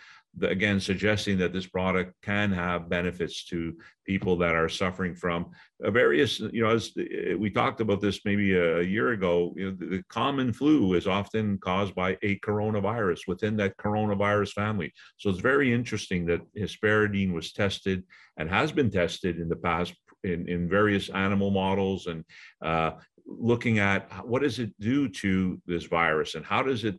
again 0.43 0.81
suggesting 0.81 1.39
that 1.39 1.53
this 1.53 1.67
product 1.67 2.15
can 2.23 2.53
have 2.53 2.89
benefits 2.89 3.45
to 3.45 3.73
people 4.07 4.37
that 4.37 4.55
are 4.55 4.69
suffering 4.69 5.15
from 5.15 5.47
various 5.81 6.41
you 6.41 6.63
know 6.63 6.71
as 6.71 6.93
eh, 6.99 7.35
we 7.35 7.51
talked 7.51 7.81
about 7.81 8.01
this 8.01 8.21
maybe 8.25 8.55
a 8.55 8.83
year 8.83 9.11
ago 9.11 9.53
you 9.57 9.71
know 9.71 9.77
the, 9.79 9.87
the 9.87 10.03
common 10.09 10.53
flu 10.53 10.95
is 10.95 11.07
often 11.07 11.59
caused 11.59 11.95
by 11.95 12.17
a 12.23 12.39
coronavirus 12.41 13.21
within 13.27 13.57
that 13.57 13.77
coronavirus 13.77 14.53
family. 14.53 14.93
So 15.19 15.31
it's 15.31 15.41
very 15.41 15.73
interesting 15.73 16.27
that 16.27 16.41
hesperidin 16.57 17.33
was 17.33 17.53
tested 17.53 18.05
and 18.37 18.49
has 18.51 18.73
been 18.73 18.91
tested 18.91 19.39
in 19.39 19.49
the 19.49 19.57
past 19.57 19.95
in, 20.23 20.49
in 20.49 20.69
various 20.69 21.11
animal 21.11 21.51
models 21.51 22.07
and 22.07 22.25
uh, 22.65 22.93
looking 23.27 23.79
at 23.79 24.27
what 24.27 24.43
does 24.43 24.59
it 24.59 24.73
do 24.81 25.09
to 25.09 25.61
this 25.67 25.85
virus 25.85 26.35
and 26.35 26.45
how 26.45 26.63
does 26.63 26.85
it 26.85 26.99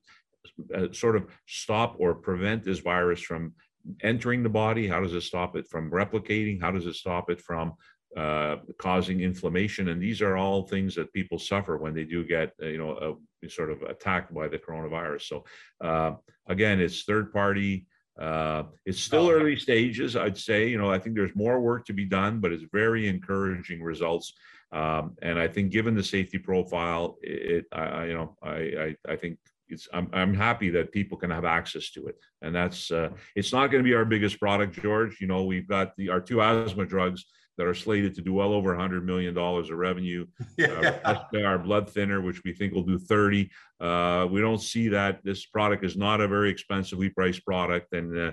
uh, 0.76 0.88
sort 0.92 1.16
of 1.16 1.28
stop 1.48 1.96
or 2.00 2.16
prevent 2.16 2.64
this 2.64 2.80
virus 2.80 3.22
from 3.22 3.54
entering 4.02 4.44
the 4.44 4.50
body? 4.50 4.88
How 4.88 5.00
does 5.02 5.14
it 5.14 5.22
stop 5.22 5.56
it 5.56 5.68
from 5.68 5.92
replicating? 5.92 6.62
How 6.62 6.72
does 6.72 6.86
it 6.86 6.96
stop 6.96 7.30
it 7.30 7.42
from 7.42 7.74
uh, 8.16 8.58
causing 8.78 9.20
inflammation. 9.20 9.90
And 9.90 10.02
these 10.02 10.22
are 10.22 10.38
all 10.38 10.64
things 10.64 10.96
that 10.96 11.12
people 11.12 11.38
suffer 11.38 11.78
when 11.78 11.94
they 11.94 12.06
do 12.06 12.24
get, 12.24 12.54
uh, 12.62 12.68
you 12.68 12.78
know, 12.78 13.18
a, 13.44 13.50
sort 13.50 13.70
of 13.70 13.82
attacked 13.84 14.34
by 14.34 14.48
the 14.48 14.58
coronavirus. 14.58 15.24
So 15.24 15.44
uh, 15.82 16.14
again, 16.48 16.80
it's 16.80 17.04
third 17.04 17.34
party. 17.34 17.88
Uh, 18.20 18.64
it's 18.86 19.02
still 19.02 19.30
early 19.30 19.58
stages, 19.58 20.16
I'd 20.16 20.38
say. 20.38 20.70
You 20.70 20.78
know, 20.78 20.90
I 20.90 20.98
think 20.98 21.16
there's 21.16 21.36
more 21.36 21.60
work 21.60 21.86
to 21.88 21.94
be 21.94 22.06
done, 22.06 22.40
but 22.40 22.54
it's 22.54 22.64
very 22.72 23.08
encouraging 23.08 23.84
results. 23.84 24.34
Um, 24.72 25.16
and 25.22 25.38
I 25.38 25.48
think, 25.48 25.72
given 25.72 25.94
the 25.94 26.04
safety 26.04 26.38
profile, 26.38 27.18
it, 27.22 27.66
I, 27.72 28.06
you 28.06 28.14
know, 28.14 28.38
I, 28.42 28.50
I, 28.56 28.96
I 29.10 29.16
think 29.18 29.38
it's 29.70 29.88
I'm, 29.94 30.10
I'm 30.14 30.34
happy 30.34 30.70
that 30.72 30.92
people 30.92 31.18
can 31.18 31.32
have 31.32 31.46
access 31.46 31.92
to 31.92 32.08
it. 32.08 32.16
And 32.42 32.56
that's 32.56 32.92
uh, 32.92 33.10
it's 33.36 33.52
not 33.52 33.68
going 33.68 33.84
to 33.84 33.88
be 33.88 33.96
our 33.96 34.06
biggest 34.06 34.40
product 34.40 34.82
george. 34.82 35.20
You 35.20 35.28
know 35.28 35.44
we've 35.44 35.68
got 35.68 35.96
the 35.98 36.10
our 36.10 36.22
two 36.22 36.42
asthma 36.42 36.86
drugs 36.86 37.26
that 37.58 37.68
are 37.68 37.74
slated 37.74 38.14
to 38.16 38.22
do 38.22 38.34
well 38.34 38.52
over 38.52 38.72
100 38.72 39.06
million 39.06 39.34
dollars 39.34 39.70
of 39.70 39.78
revenue. 39.78 40.26
Yeah. 40.58 41.00
uh, 41.06 41.40
our 41.44 41.60
blood 41.60 41.90
thinner 41.90 42.22
which 42.22 42.44
we 42.44 42.54
think 42.54 42.74
will 42.74 42.84
do 42.84 43.00
30 43.00 43.50
uh, 43.82 44.28
we 44.30 44.42
don't 44.42 44.62
see 44.62 44.90
that 44.90 45.24
this 45.24 45.46
product 45.46 45.84
is 45.84 45.98
not 45.98 46.22
a 46.22 46.28
very 46.28 46.50
expensively 46.50 47.10
priced 47.10 47.46
product. 47.46 47.94
And 47.94 48.18
uh, 48.18 48.32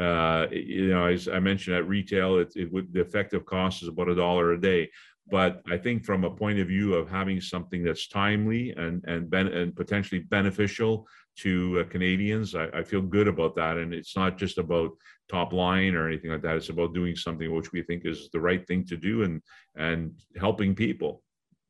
uh 0.00 0.46
you 0.50 0.88
know 0.88 1.04
as 1.04 1.28
i 1.28 1.38
mentioned 1.38 1.76
at 1.76 1.86
retail 1.86 2.38
it, 2.38 2.50
it 2.56 2.72
would 2.72 2.90
the 2.94 3.00
effective 3.02 3.44
cost 3.44 3.82
is 3.82 3.88
about 3.88 4.08
a 4.08 4.14
dollar 4.14 4.52
a 4.52 4.58
day 4.58 4.88
but 5.28 5.62
I 5.70 5.78
think 5.78 6.04
from 6.04 6.24
a 6.24 6.30
point 6.30 6.58
of 6.58 6.68
view 6.68 6.94
of 6.94 7.08
having 7.08 7.40
something 7.40 7.82
that's 7.82 8.08
timely 8.08 8.72
and 8.72 9.04
and 9.06 9.30
ben, 9.30 9.48
and 9.48 9.74
potentially 9.74 10.20
beneficial 10.20 11.06
to 11.38 11.80
uh, 11.80 11.84
Canadians, 11.90 12.54
I, 12.54 12.66
I, 12.74 12.82
feel 12.82 13.00
good 13.00 13.26
about 13.26 13.56
that. 13.56 13.78
And 13.78 13.94
it's 13.94 14.14
not 14.14 14.36
just 14.36 14.58
about 14.58 14.90
top 15.30 15.54
line 15.54 15.94
or 15.94 16.06
anything 16.06 16.30
like 16.30 16.42
that. 16.42 16.56
It's 16.56 16.68
about 16.68 16.92
doing 16.92 17.16
something 17.16 17.54
which 17.54 17.72
we 17.72 17.82
think 17.82 18.04
is 18.04 18.28
the 18.34 18.40
right 18.40 18.66
thing 18.66 18.84
to 18.86 18.96
do 18.96 19.22
and 19.22 19.40
and 19.76 20.12
helping 20.36 20.74
people. 20.74 21.22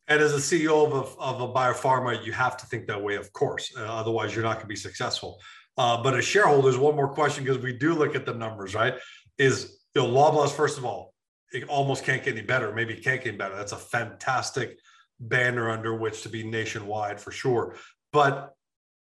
And 0.09 0.21
as 0.21 0.35
a 0.35 0.39
CEO 0.39 0.85
of 0.87 0.93
a, 0.93 1.21
of 1.21 1.41
a 1.41 1.53
biopharma, 1.53 2.25
you 2.25 2.33
have 2.33 2.57
to 2.57 2.67
think 2.67 2.87
that 2.89 3.01
way, 3.01 3.15
of 3.15 3.33
course. 3.33 3.73
Uh, 3.77 3.83
otherwise, 3.83 4.35
you're 4.35 4.43
not 4.43 4.55
going 4.55 4.65
to 4.65 4.69
be 4.69 4.77
successful. 4.77 5.41
Uh, 5.79 6.03
but 6.03 6.15
as 6.15 6.25
shareholders, 6.25 6.77
one 6.77 6.97
more 6.97 7.09
question 7.09 7.45
because 7.45 7.63
we 7.63 7.73
do 7.73 7.95
look 7.95 8.17
at 8.17 8.27
the 8.27 8.35
numbers, 8.35 8.75
right? 8.75 8.95
Is 9.39 9.79
you 9.95 10.03
know, 10.03 10.09
Loblaws, 10.09 10.51
first 10.51 10.77
of 10.77 10.85
all, 10.85 11.12
it 11.53 11.69
almost 11.69 12.05
can't 12.05 12.23
get 12.25 12.37
any 12.37 12.47
better. 12.47 12.73
Maybe 12.73 12.95
it 12.95 13.05
can't 13.05 13.23
get 13.23 13.31
any 13.31 13.39
better. 13.39 13.57
That's 13.57 13.73
a 13.73 13.77
fantastic 13.77 14.79
banner 15.21 15.71
under 15.71 15.95
which 15.97 16.23
to 16.23 16.29
be 16.29 16.43
nationwide 16.43 17.21
for 17.21 17.31
sure. 17.31 17.77
But 18.13 18.55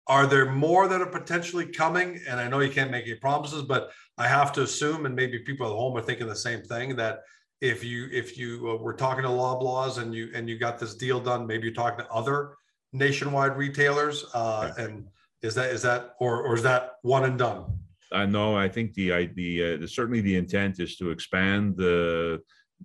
are 0.07 0.27
there 0.27 0.51
more 0.51 0.89
that 0.89 1.01
are 1.01 1.07
potentially 1.07 1.67
coming? 1.67 2.21
And 2.29 2.39
I 2.39 2.49
know 2.49 2.61
you 2.61 2.71
can't 2.73 2.91
make 2.91 3.07
any 3.07 3.17
promises, 3.17 3.63
but 3.63 3.91
I 4.17 4.29
have 4.29 4.53
to 4.53 4.63
assume, 4.63 5.05
and 5.07 5.15
maybe 5.15 5.41
people 5.41 5.67
at 5.67 5.73
home 5.73 5.97
are 5.97 6.03
thinking 6.03 6.29
the 6.29 6.37
same 6.37 6.63
thing, 6.63 6.97
that 6.97 7.21
if 7.61 7.83
you 7.83 8.09
if 8.13 8.39
you 8.39 8.71
uh, 8.71 8.77
were 8.77 8.93
talking 8.93 9.23
to 9.23 9.29
Loblaws 9.29 9.99
and 9.99 10.15
you 10.15 10.31
and 10.35 10.49
you 10.49 10.59
got 10.59 10.79
this 10.79 10.95
deal 10.95 11.21
done, 11.21 11.47
maybe 11.47 11.65
you're 11.65 11.75
talking 11.75 12.05
to 12.05 12.11
other 12.11 12.55
nationwide 12.93 13.57
retailers. 13.57 14.25
Uh, 14.35 14.73
and 14.79 15.09
is 15.43 15.55
that 15.55 15.71
is 15.71 15.83
that 15.83 16.15
or 16.21 16.43
or 16.43 16.55
is 16.55 16.63
that 16.63 16.93
one 17.03 17.25
and 17.25 17.39
done? 17.39 17.65
Uh, 18.13 18.27
no, 18.27 18.57
I 18.57 18.69
think 18.69 18.95
the 18.95 19.13
uh, 19.13 19.27
the 19.37 19.89
certainly 19.89 20.21
the 20.21 20.37
intent 20.37 20.81
is 20.81 20.97
to 20.97 21.11
expand 21.11 21.77
the 21.77 22.41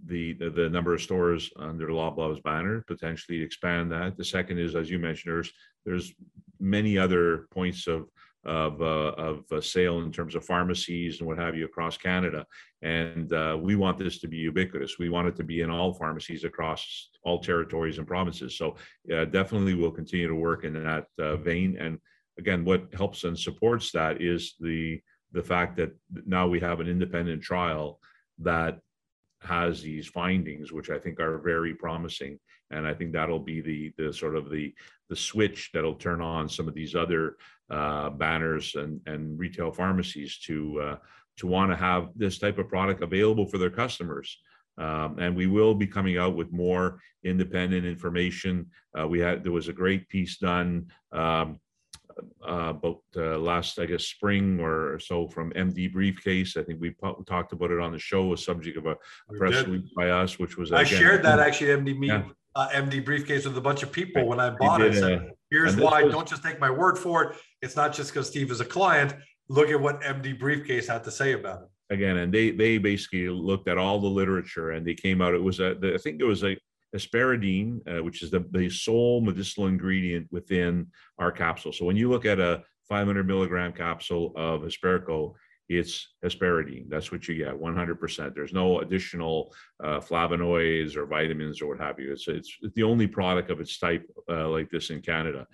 the 0.05 0.33
the, 0.33 0.69
number 0.69 0.93
of 0.93 1.01
stores 1.01 1.51
under 1.57 1.87
Loblaws 1.89 2.41
banner, 2.43 2.83
potentially 2.87 3.41
expand 3.41 3.91
that. 3.91 4.17
The 4.17 4.25
second 4.25 4.57
is, 4.57 4.75
as 4.75 4.89
you 4.89 4.99
mentioned, 4.99 5.33
there's 5.33 5.51
there's 5.85 6.13
many 6.59 6.97
other 6.97 7.47
points 7.51 7.87
of 7.87 8.07
of 8.43 8.81
uh, 8.81 9.13
of 9.17 9.43
uh, 9.51 9.61
sale 9.61 9.99
in 10.01 10.11
terms 10.11 10.33
of 10.33 10.43
pharmacies 10.43 11.19
and 11.19 11.27
what 11.27 11.37
have 11.37 11.55
you 11.55 11.65
across 11.65 11.97
Canada, 11.97 12.45
and 12.81 13.31
uh, 13.33 13.57
we 13.61 13.75
want 13.75 13.97
this 13.97 14.19
to 14.19 14.27
be 14.27 14.37
ubiquitous. 14.37 14.97
We 14.97 15.09
want 15.09 15.27
it 15.27 15.35
to 15.35 15.43
be 15.43 15.61
in 15.61 15.69
all 15.69 15.93
pharmacies 15.93 16.43
across 16.43 17.09
all 17.23 17.39
territories 17.39 17.99
and 17.99 18.07
provinces. 18.07 18.57
So 18.57 18.77
definitely, 19.07 19.75
we'll 19.75 19.91
continue 19.91 20.27
to 20.27 20.35
work 20.35 20.63
in 20.63 20.73
that 20.83 21.05
uh, 21.19 21.35
vein. 21.35 21.77
And 21.77 21.99
again, 22.39 22.65
what 22.65 22.91
helps 22.93 23.23
and 23.25 23.37
supports 23.37 23.91
that 23.91 24.21
is 24.21 24.55
the 24.59 24.99
the 25.31 25.43
fact 25.43 25.77
that 25.77 25.91
now 26.25 26.47
we 26.47 26.59
have 26.59 26.79
an 26.79 26.87
independent 26.87 27.41
trial 27.41 27.99
that 28.39 28.79
has 29.41 29.81
these 29.81 30.07
findings, 30.07 30.71
which 30.71 30.89
I 30.89 30.99
think 30.99 31.19
are 31.19 31.39
very 31.39 31.73
promising, 31.73 32.39
and 32.69 32.85
I 32.87 32.93
think 32.93 33.11
that'll 33.11 33.39
be 33.39 33.61
the 33.61 33.93
the 33.97 34.13
sort 34.13 34.35
of 34.35 34.49
the 34.49 34.73
the 35.09 35.15
switch 35.15 35.71
that'll 35.73 35.95
turn 35.95 36.21
on 36.21 36.47
some 36.47 36.67
of 36.67 36.73
these 36.73 36.95
other 36.95 37.37
uh, 37.69 38.09
banners 38.11 38.75
and 38.75 39.01
and 39.07 39.39
retail 39.39 39.71
pharmacies 39.71 40.37
to 40.39 40.81
uh, 40.81 40.95
to 41.37 41.47
want 41.47 41.71
to 41.71 41.77
have 41.77 42.09
this 42.15 42.37
type 42.37 42.57
of 42.59 42.69
product 42.69 43.01
available 43.01 43.45
for 43.45 43.57
their 43.57 43.69
customers. 43.69 44.37
Um, 44.77 45.19
and 45.19 45.35
we 45.35 45.47
will 45.47 45.75
be 45.75 45.87
coming 45.87 46.17
out 46.17 46.35
with 46.35 46.51
more 46.51 46.99
independent 47.23 47.85
information. 47.85 48.67
Uh, 48.97 49.07
we 49.07 49.19
had 49.19 49.43
there 49.43 49.51
was 49.51 49.67
a 49.67 49.73
great 49.73 50.07
piece 50.07 50.37
done 50.37 50.87
um, 51.11 51.59
uh, 52.47 52.69
about 52.69 53.01
uh, 53.15 53.37
last, 53.37 53.79
I 53.79 53.85
guess, 53.85 54.05
spring 54.05 54.59
or 54.59 54.99
so 54.99 55.27
from 55.27 55.51
MD 55.53 55.91
Briefcase. 55.91 56.57
I 56.57 56.63
think 56.63 56.81
we 56.81 56.95
talked 57.27 57.53
about 57.53 57.71
it 57.71 57.79
on 57.79 57.91
the 57.91 57.99
show, 57.99 58.33
a 58.33 58.37
subject 58.37 58.77
of 58.77 58.85
a, 58.85 58.91
a 59.29 59.37
press 59.37 59.65
release 59.65 59.89
by 59.95 60.09
us, 60.09 60.39
which 60.39 60.57
was 60.57 60.71
I 60.71 60.81
again, 60.81 60.99
shared 60.99 61.23
that 61.23 61.39
actually 61.39 61.67
MD 61.67 61.97
me, 61.97 62.07
yeah. 62.07 62.23
uh, 62.55 62.69
MD 62.69 63.03
Briefcase 63.03 63.45
with 63.45 63.57
a 63.57 63.61
bunch 63.61 63.83
of 63.83 63.91
people 63.91 64.25
when 64.27 64.39
I 64.39 64.49
bought 64.51 64.79
did, 64.79 64.95
it. 64.95 64.99
Said, 64.99 65.19
uh, 65.19 65.23
Here's 65.49 65.75
why. 65.75 66.03
Was, 66.03 66.13
don't 66.13 66.27
just 66.27 66.43
take 66.43 66.59
my 66.59 66.69
word 66.69 66.97
for 66.97 67.23
it. 67.23 67.37
It's 67.61 67.75
not 67.75 67.93
just 67.93 68.13
because 68.13 68.27
Steve 68.27 68.51
is 68.51 68.61
a 68.61 68.65
client. 68.65 69.15
Look 69.49 69.69
at 69.69 69.79
what 69.79 70.01
MD 70.01 70.39
Briefcase 70.39 70.87
had 70.87 71.03
to 71.03 71.11
say 71.11 71.33
about 71.33 71.63
it 71.63 71.67
again 71.91 72.17
and 72.17 72.33
they 72.33 72.51
they 72.51 72.77
basically 72.77 73.27
looked 73.27 73.67
at 73.67 73.77
all 73.77 73.99
the 73.99 74.07
literature 74.07 74.71
and 74.71 74.87
they 74.87 74.95
came 74.95 75.21
out 75.21 75.33
it 75.33 75.43
was 75.43 75.59
a 75.59 75.75
i 75.93 75.97
think 75.97 76.21
it 76.21 76.25
was 76.25 76.43
a 76.43 76.57
hesperidin, 76.95 77.79
uh, 77.87 78.03
which 78.03 78.21
is 78.21 78.31
the, 78.31 78.45
the 78.51 78.69
sole 78.69 79.21
medicinal 79.21 79.67
ingredient 79.67 80.27
within 80.31 80.87
our 81.17 81.31
capsule. 81.31 81.73
So 81.73 81.85
when 81.85 81.95
you 81.95 82.09
look 82.09 82.25
at 82.25 82.39
a 82.39 82.63
500 82.89 83.25
milligram 83.25 83.71
capsule 83.71 84.33
of 84.35 84.61
Hesperco, 84.61 85.33
it's 85.69 86.15
hesperidin. 86.23 86.89
That's 86.89 87.11
what 87.11 87.27
you 87.27 87.35
get, 87.35 87.53
100%. 87.53 88.35
There's 88.35 88.51
no 88.53 88.81
additional 88.81 89.53
uh, 89.81 89.99
flavonoids 89.99 90.97
or 90.97 91.05
vitamins 91.05 91.61
or 91.61 91.67
what 91.67 91.79
have 91.79 91.97
you. 91.99 92.11
It's, 92.11 92.27
it's 92.27 92.57
the 92.75 92.83
only 92.83 93.07
product 93.07 93.49
of 93.49 93.61
its 93.61 93.79
type 93.79 94.05
uh, 94.29 94.49
like 94.49 94.69
this 94.69 94.89
in 94.89 95.01
Canada. 95.01 95.47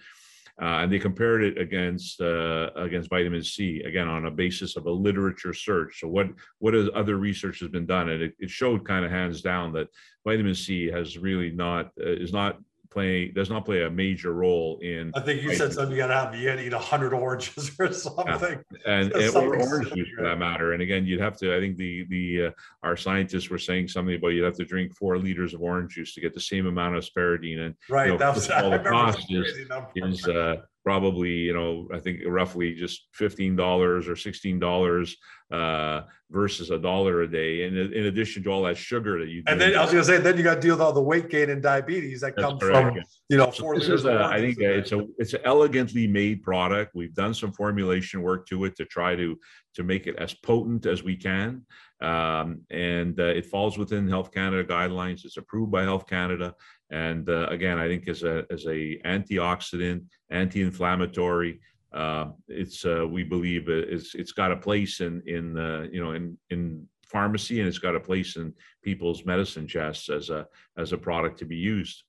Uh, 0.59 0.81
and 0.81 0.91
they 0.91 0.97
compared 0.97 1.43
it 1.43 1.57
against 1.59 2.19
uh, 2.19 2.71
against 2.75 3.11
vitamin 3.11 3.43
C 3.43 3.81
again 3.85 4.07
on 4.07 4.25
a 4.25 4.31
basis 4.31 4.75
of 4.75 4.87
a 4.87 4.91
literature 4.91 5.53
search. 5.53 5.99
So 5.99 6.07
what 6.07 6.27
what 6.57 6.73
is 6.73 6.89
other 6.95 7.17
research 7.17 7.59
has 7.59 7.69
been 7.69 7.85
done, 7.85 8.09
and 8.09 8.23
it, 8.23 8.33
it 8.39 8.49
showed 8.49 8.87
kind 8.87 9.05
of 9.05 9.11
hands 9.11 9.41
down 9.41 9.71
that 9.73 9.87
vitamin 10.25 10.55
C 10.55 10.87
has 10.87 11.17
really 11.17 11.51
not 11.51 11.91
uh, 11.99 12.09
is 12.09 12.33
not 12.33 12.57
play 12.89 13.27
does 13.27 13.49
not 13.49 13.65
play 13.65 13.83
a 13.83 13.89
major 13.89 14.33
role 14.33 14.79
in. 14.81 15.11
I 15.15 15.21
think 15.21 15.43
you 15.43 15.53
said 15.55 15.73
something. 15.73 15.91
You 15.91 15.97
got 15.97 16.07
to 16.07 16.13
have 16.13 16.35
you 16.35 16.47
got 16.47 16.55
to 16.55 16.65
eat 16.65 16.73
hundred 16.73 17.13
oranges 17.13 17.71
or 17.79 17.91
something, 17.93 18.59
yeah. 18.85 18.91
and, 18.91 19.11
and 19.13 19.35
or 19.35 19.59
orange 19.59 19.93
juice 19.93 20.09
for 20.15 20.23
that 20.23 20.37
matter. 20.37 20.73
And 20.73 20.81
again, 20.81 21.05
you'd 21.05 21.21
have 21.21 21.37
to. 21.37 21.55
I 21.55 21.59
think 21.59 21.77
the 21.77 22.05
the 22.09 22.45
uh, 22.47 22.51
our 22.83 22.97
scientists 22.97 23.49
were 23.49 23.57
saying 23.57 23.87
something 23.87 24.15
about 24.15 24.29
you'd 24.29 24.45
have 24.45 24.57
to 24.57 24.65
drink 24.65 24.95
four 24.95 25.17
liters 25.17 25.53
of 25.53 25.61
orange 25.61 25.95
juice 25.95 26.13
to 26.15 26.21
get 26.21 26.33
the 26.33 26.39
same 26.39 26.67
amount 26.67 26.95
of 26.95 27.03
hesperidin. 27.03 27.59
And 27.59 27.75
right, 27.89 28.07
you 28.07 28.11
know, 28.13 28.17
that 28.17 28.35
was 28.35 28.49
all 28.49 28.71
the 28.71 28.79
cost 28.79 29.25
is, 29.29 29.67
is 29.95 30.27
uh, 30.27 30.57
probably 30.87 31.31
you 31.31 31.53
know 31.53 31.89
I 31.93 31.99
think 31.99 32.21
roughly 32.25 32.73
just 32.73 33.09
fifteen 33.11 33.57
dollars 33.57 34.07
or 34.07 34.15
sixteen 34.15 34.57
dollars 34.57 35.17
uh, 35.51 36.03
versus 36.31 36.71
a 36.71 36.79
dollar 36.79 37.23
a 37.23 37.27
day. 37.29 37.65
And 37.65 37.77
in 37.77 38.05
addition 38.05 38.41
to 38.43 38.49
all 38.49 38.63
that 38.63 38.77
sugar 38.77 39.19
that 39.19 39.27
you 39.27 39.43
and 39.47 39.59
then 39.59 39.75
I 39.75 39.81
was 39.81 39.91
going 39.91 40.05
to 40.05 40.09
say, 40.09 40.17
then 40.17 40.37
you 40.37 40.43
got 40.43 40.55
to 40.55 40.61
deal 40.61 40.75
with 40.75 40.81
all 40.81 40.93
the 40.93 41.01
weight 41.01 41.29
gain 41.29 41.49
and 41.49 41.61
diabetes 41.61 42.21
that 42.21 42.37
comes 42.37 42.61
correct. 42.61 42.95
from 42.95 43.03
you 43.27 43.37
know. 43.37 43.51
four 43.51 43.75
So 43.75 43.79
this 43.79 43.89
is 43.89 44.05
a, 44.05 44.23
I 44.23 44.39
think 44.39 44.59
it's 44.59 44.93
a 44.93 45.05
it's 45.17 45.33
an 45.33 45.41
elegantly 45.43 46.07
made 46.07 46.41
product. 46.41 46.95
We've 46.95 47.13
done 47.13 47.33
some 47.33 47.51
formulation 47.51 48.21
work 48.21 48.47
to 48.47 48.63
it 48.63 48.77
to 48.77 48.85
try 48.85 49.17
to 49.17 49.37
to 49.75 49.83
make 49.83 50.07
it 50.07 50.15
as 50.15 50.33
potent 50.33 50.85
as 50.85 51.03
we 51.03 51.17
can. 51.17 51.65
Um, 51.99 52.61
and 52.69 53.19
uh, 53.19 53.23
it 53.23 53.47
falls 53.47 53.77
within 53.77 54.07
Health 54.07 54.31
Canada 54.31 54.63
guidelines. 54.63 55.25
It's 55.25 55.37
approved 55.37 55.71
by 55.71 55.83
Health 55.83 56.07
Canada, 56.07 56.53
and 56.89 57.29
uh, 57.29 57.47
again, 57.49 57.77
I 57.77 57.87
think 57.87 58.07
as 58.07 58.23
a 58.23 58.45
as 58.49 58.65
a 58.65 58.97
antioxidant, 59.05 60.05
anti-inflammatory, 60.29 61.59
uh, 61.93 62.27
it's 62.47 62.85
uh, 62.85 63.05
we 63.07 63.23
believe 63.23 63.67
it's 63.67 64.15
it's 64.15 64.31
got 64.31 64.51
a 64.51 64.57
place 64.57 65.01
in 65.01 65.21
in 65.25 65.57
uh, 65.57 65.87
you 65.91 66.03
know 66.03 66.11
in 66.11 66.37
in 66.49 66.87
pharmacy 67.05 67.59
and 67.59 67.67
it's 67.67 67.77
got 67.77 67.95
a 67.95 67.99
place 67.99 68.35
in 68.35 68.53
people's 68.83 69.25
medicine 69.25 69.67
chests 69.67 70.09
as 70.09 70.29
a 70.29 70.45
as 70.77 70.93
a 70.93 70.97
product 70.97 71.39
to 71.39 71.45
be 71.45 71.55
used. 71.55 72.03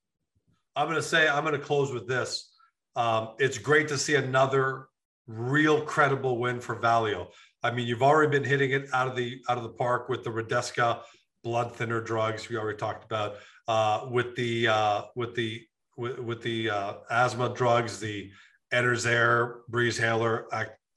I'm 0.76 0.86
going 0.86 0.96
to 0.96 1.02
say 1.02 1.28
I'm 1.28 1.44
going 1.44 1.58
to 1.58 1.64
close 1.64 1.92
with 1.92 2.06
this. 2.06 2.52
Um, 2.94 3.30
it's 3.38 3.58
great 3.58 3.88
to 3.88 3.98
see 3.98 4.14
another 4.14 4.88
real 5.26 5.82
credible 5.82 6.38
win 6.38 6.60
for 6.60 6.76
Valeo. 6.76 7.28
I 7.62 7.72
mean, 7.72 7.86
you've 7.86 8.02
already 8.02 8.30
been 8.30 8.48
hitting 8.48 8.70
it 8.70 8.88
out 8.92 9.08
of 9.08 9.16
the 9.16 9.40
out 9.48 9.56
of 9.56 9.64
the 9.64 9.70
park 9.70 10.08
with 10.08 10.22
the 10.22 10.30
Redesca 10.30 11.00
blood 11.42 11.74
thinner 11.74 12.00
drugs 12.00 12.48
we 12.48 12.56
already 12.56 12.78
talked 12.78 13.04
about, 13.04 13.36
uh, 13.66 14.06
with 14.10 14.34
the 14.36 14.68
uh, 14.68 15.02
with 15.14 15.34
the 15.34 15.62
with, 15.96 16.18
with 16.18 16.42
the 16.42 16.70
uh, 16.70 16.94
asthma 17.10 17.54
drugs, 17.54 18.00
the 18.00 18.30
Enerzair, 18.72 19.60
Breezhaler, 19.70 20.44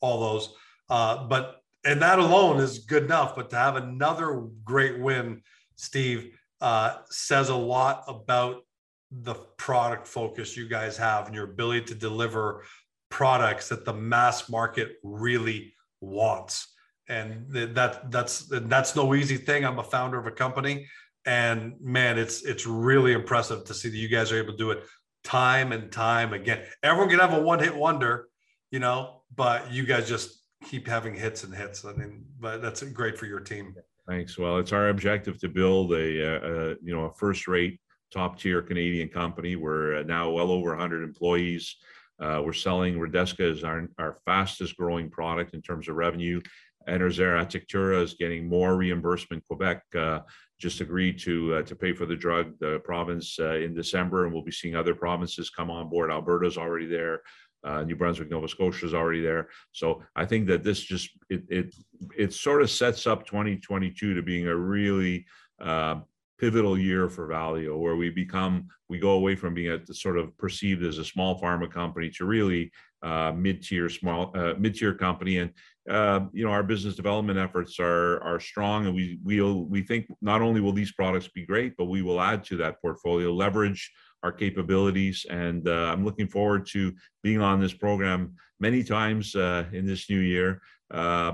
all 0.02 0.20
those. 0.20 0.54
Uh, 0.90 1.26
but 1.26 1.62
and 1.84 2.02
that 2.02 2.20
alone 2.20 2.60
is 2.60 2.80
good 2.80 3.04
enough. 3.04 3.36
But 3.36 3.50
to 3.52 3.56
have 3.56 3.76
another 3.76 4.48
great 4.64 5.00
win, 5.00 5.42
Steve, 5.76 6.38
uh, 6.60 6.98
says 7.10 7.50
a 7.50 7.56
lot 7.56 8.04
about 8.08 8.64
the 9.12 9.36
product 9.58 10.08
focus 10.08 10.56
you 10.56 10.68
guys 10.68 10.96
have 10.98 11.26
and 11.26 11.36
your 11.36 11.46
ability 11.46 11.86
to 11.86 11.96
deliver 11.96 12.64
products 13.10 13.70
that 13.70 13.84
the 13.84 13.94
mass 13.94 14.48
market 14.48 14.98
really 15.04 15.74
wants 16.00 16.71
and 17.12 17.46
that 17.50 18.10
that's 18.10 18.46
that's 18.48 18.96
no 18.96 19.14
easy 19.14 19.38
thing 19.38 19.66
i'm 19.66 19.80
a 19.80 19.84
founder 19.84 20.18
of 20.18 20.26
a 20.26 20.32
company 20.32 20.88
and 21.26 21.74
man 21.82 22.18
it's 22.18 22.44
it's 22.44 22.66
really 22.66 23.14
impressive 23.14 23.64
to 23.66 23.74
see 23.74 23.90
that 23.90 23.98
you 23.98 24.08
guys 24.08 24.32
are 24.32 24.38
able 24.38 24.54
to 24.54 24.58
do 24.58 24.72
it 24.72 24.84
time 25.24 25.72
and 25.72 25.92
time 25.92 26.34
again 26.34 26.64
everyone 26.82 27.10
can 27.10 27.20
have 27.20 27.34
a 27.34 27.42
one 27.42 27.60
hit 27.60 27.76
wonder 27.76 28.28
you 28.72 28.80
know 28.80 29.22
but 29.36 29.72
you 29.72 29.86
guys 29.86 30.08
just 30.08 30.42
keep 30.64 30.88
having 30.88 31.14
hits 31.14 31.44
and 31.44 31.54
hits 31.54 31.86
i 31.86 31.94
mean 31.94 32.24
but 32.40 32.62
that's 32.62 32.82
great 32.82 33.18
for 33.18 33.26
your 33.26 33.40
team 33.40 33.76
thanks 34.08 34.38
well 34.38 34.58
it's 34.58 34.72
our 34.72 34.90
objective 34.90 35.38
to 35.38 35.50
build 35.50 35.92
a, 35.92 35.96
a 35.98 36.70
you 36.82 36.96
know 36.96 37.06
a 37.06 37.14
first 37.14 37.48
rate 37.48 37.80
top 38.12 38.38
tier 38.38 38.62
Canadian 38.62 39.08
company. 39.08 39.56
We're 39.56 39.98
uh, 39.98 40.04
now 40.04 40.30
well 40.30 40.52
over 40.52 40.70
100 40.72 41.04
employees. 41.04 41.78
Uh, 42.20 42.42
we're 42.46 42.54
selling 42.54 42.96
Redesca 42.96 43.40
is 43.40 43.64
our, 43.64 43.90
our 43.98 44.18
fastest 44.26 44.78
growing 44.78 45.10
product 45.10 45.56
in 45.56 45.62
terms 45.62 45.88
of 45.88 45.96
revenue. 45.96 46.40
Enerzair 46.88 47.40
Atectura 47.40 48.02
is 48.02 48.14
getting 48.14 48.48
more 48.48 48.76
reimbursement. 48.76 49.44
Quebec 49.48 49.84
uh, 49.98 50.20
just 50.60 50.82
agreed 50.82 51.20
to 51.20 51.56
uh, 51.56 51.62
to 51.64 51.76
pay 51.76 51.94
for 51.94 52.06
the 52.06 52.16
drug, 52.16 52.58
the 52.60 52.80
province 52.84 53.38
uh, 53.40 53.56
in 53.56 53.74
December, 53.74 54.26
and 54.26 54.34
we'll 54.34 54.44
be 54.44 54.52
seeing 54.52 54.76
other 54.76 54.96
provinces 54.96 55.50
come 55.50 55.70
on 55.70 55.90
board. 55.90 56.12
Alberta's 56.12 56.58
already 56.58 56.88
there. 56.88 57.22
Uh, 57.64 57.84
New 57.84 57.96
Brunswick, 57.96 58.30
Nova 58.30 58.48
Scotia 58.48 58.86
is 58.86 58.94
already 58.94 59.22
there. 59.22 59.50
So 59.72 60.02
I 60.16 60.26
think 60.26 60.48
that 60.48 60.64
this 60.64 60.80
just 60.80 61.10
it 61.30 61.44
it 61.50 61.76
it 62.18 62.34
sort 62.34 62.62
of 62.62 62.70
sets 62.70 63.06
up 63.06 63.26
2022 63.26 64.16
to 64.16 64.22
being 64.22 64.48
a 64.48 64.56
really 64.56 65.26
uh, 65.60 66.00
pivotal 66.40 66.76
year 66.76 67.08
for 67.08 67.28
Valeo, 67.28 67.80
where 67.80 67.96
we 67.96 68.10
become 68.10 68.68
we 68.90 68.98
go 68.98 69.12
away 69.12 69.36
from 69.36 69.54
being 69.54 69.72
a 69.72 69.94
sort 69.94 70.18
of 70.18 70.36
perceived 70.38 70.84
as 70.84 70.98
a 70.98 71.06
small 71.06 71.40
pharma 71.40 71.72
company 71.72 72.10
to 72.10 72.26
really 72.26 72.72
uh, 73.04 73.32
mid-tier 73.36 73.90
small 73.90 74.32
uh, 74.36 74.54
mid-tier 74.60 74.94
company, 74.94 75.38
and 75.40 75.52
uh, 75.90 76.22
you 76.34 76.46
know 76.46 76.52
our 76.52 76.62
business 76.62 76.96
development 76.96 77.40
efforts 77.40 77.80
are 77.80 78.22
are 78.22 78.40
strong, 78.40 78.86
and 78.86 78.96
we 78.96 79.18
we'll 79.24 79.66
we 79.66 79.82
think 79.82 80.06
not 80.22 80.42
only 80.42 80.62
will 80.62 80.72
these 80.72 80.92
products 80.92 81.28
be 81.28 81.46
great, 81.46 81.76
but 81.78 81.86
we 81.86 82.04
will 82.04 82.22
add 82.22 82.44
to 82.44 82.58
that 82.58 82.80
portfolio, 82.80 83.34
leverage 83.34 83.92
our 84.24 84.32
capabilities, 84.32 85.26
and 85.32 85.68
uh, 85.68 85.92
I'm 85.92 86.06
looking 86.06 86.28
forward 86.28 86.68
to 86.74 86.94
being 87.24 87.42
on 87.42 87.60
this 87.60 87.74
program 87.74 88.36
many 88.60 88.84
times 88.84 89.36
uh, 89.36 89.66
in 89.74 89.88
this 89.88 90.10
new 90.10 90.20
year, 90.20 90.62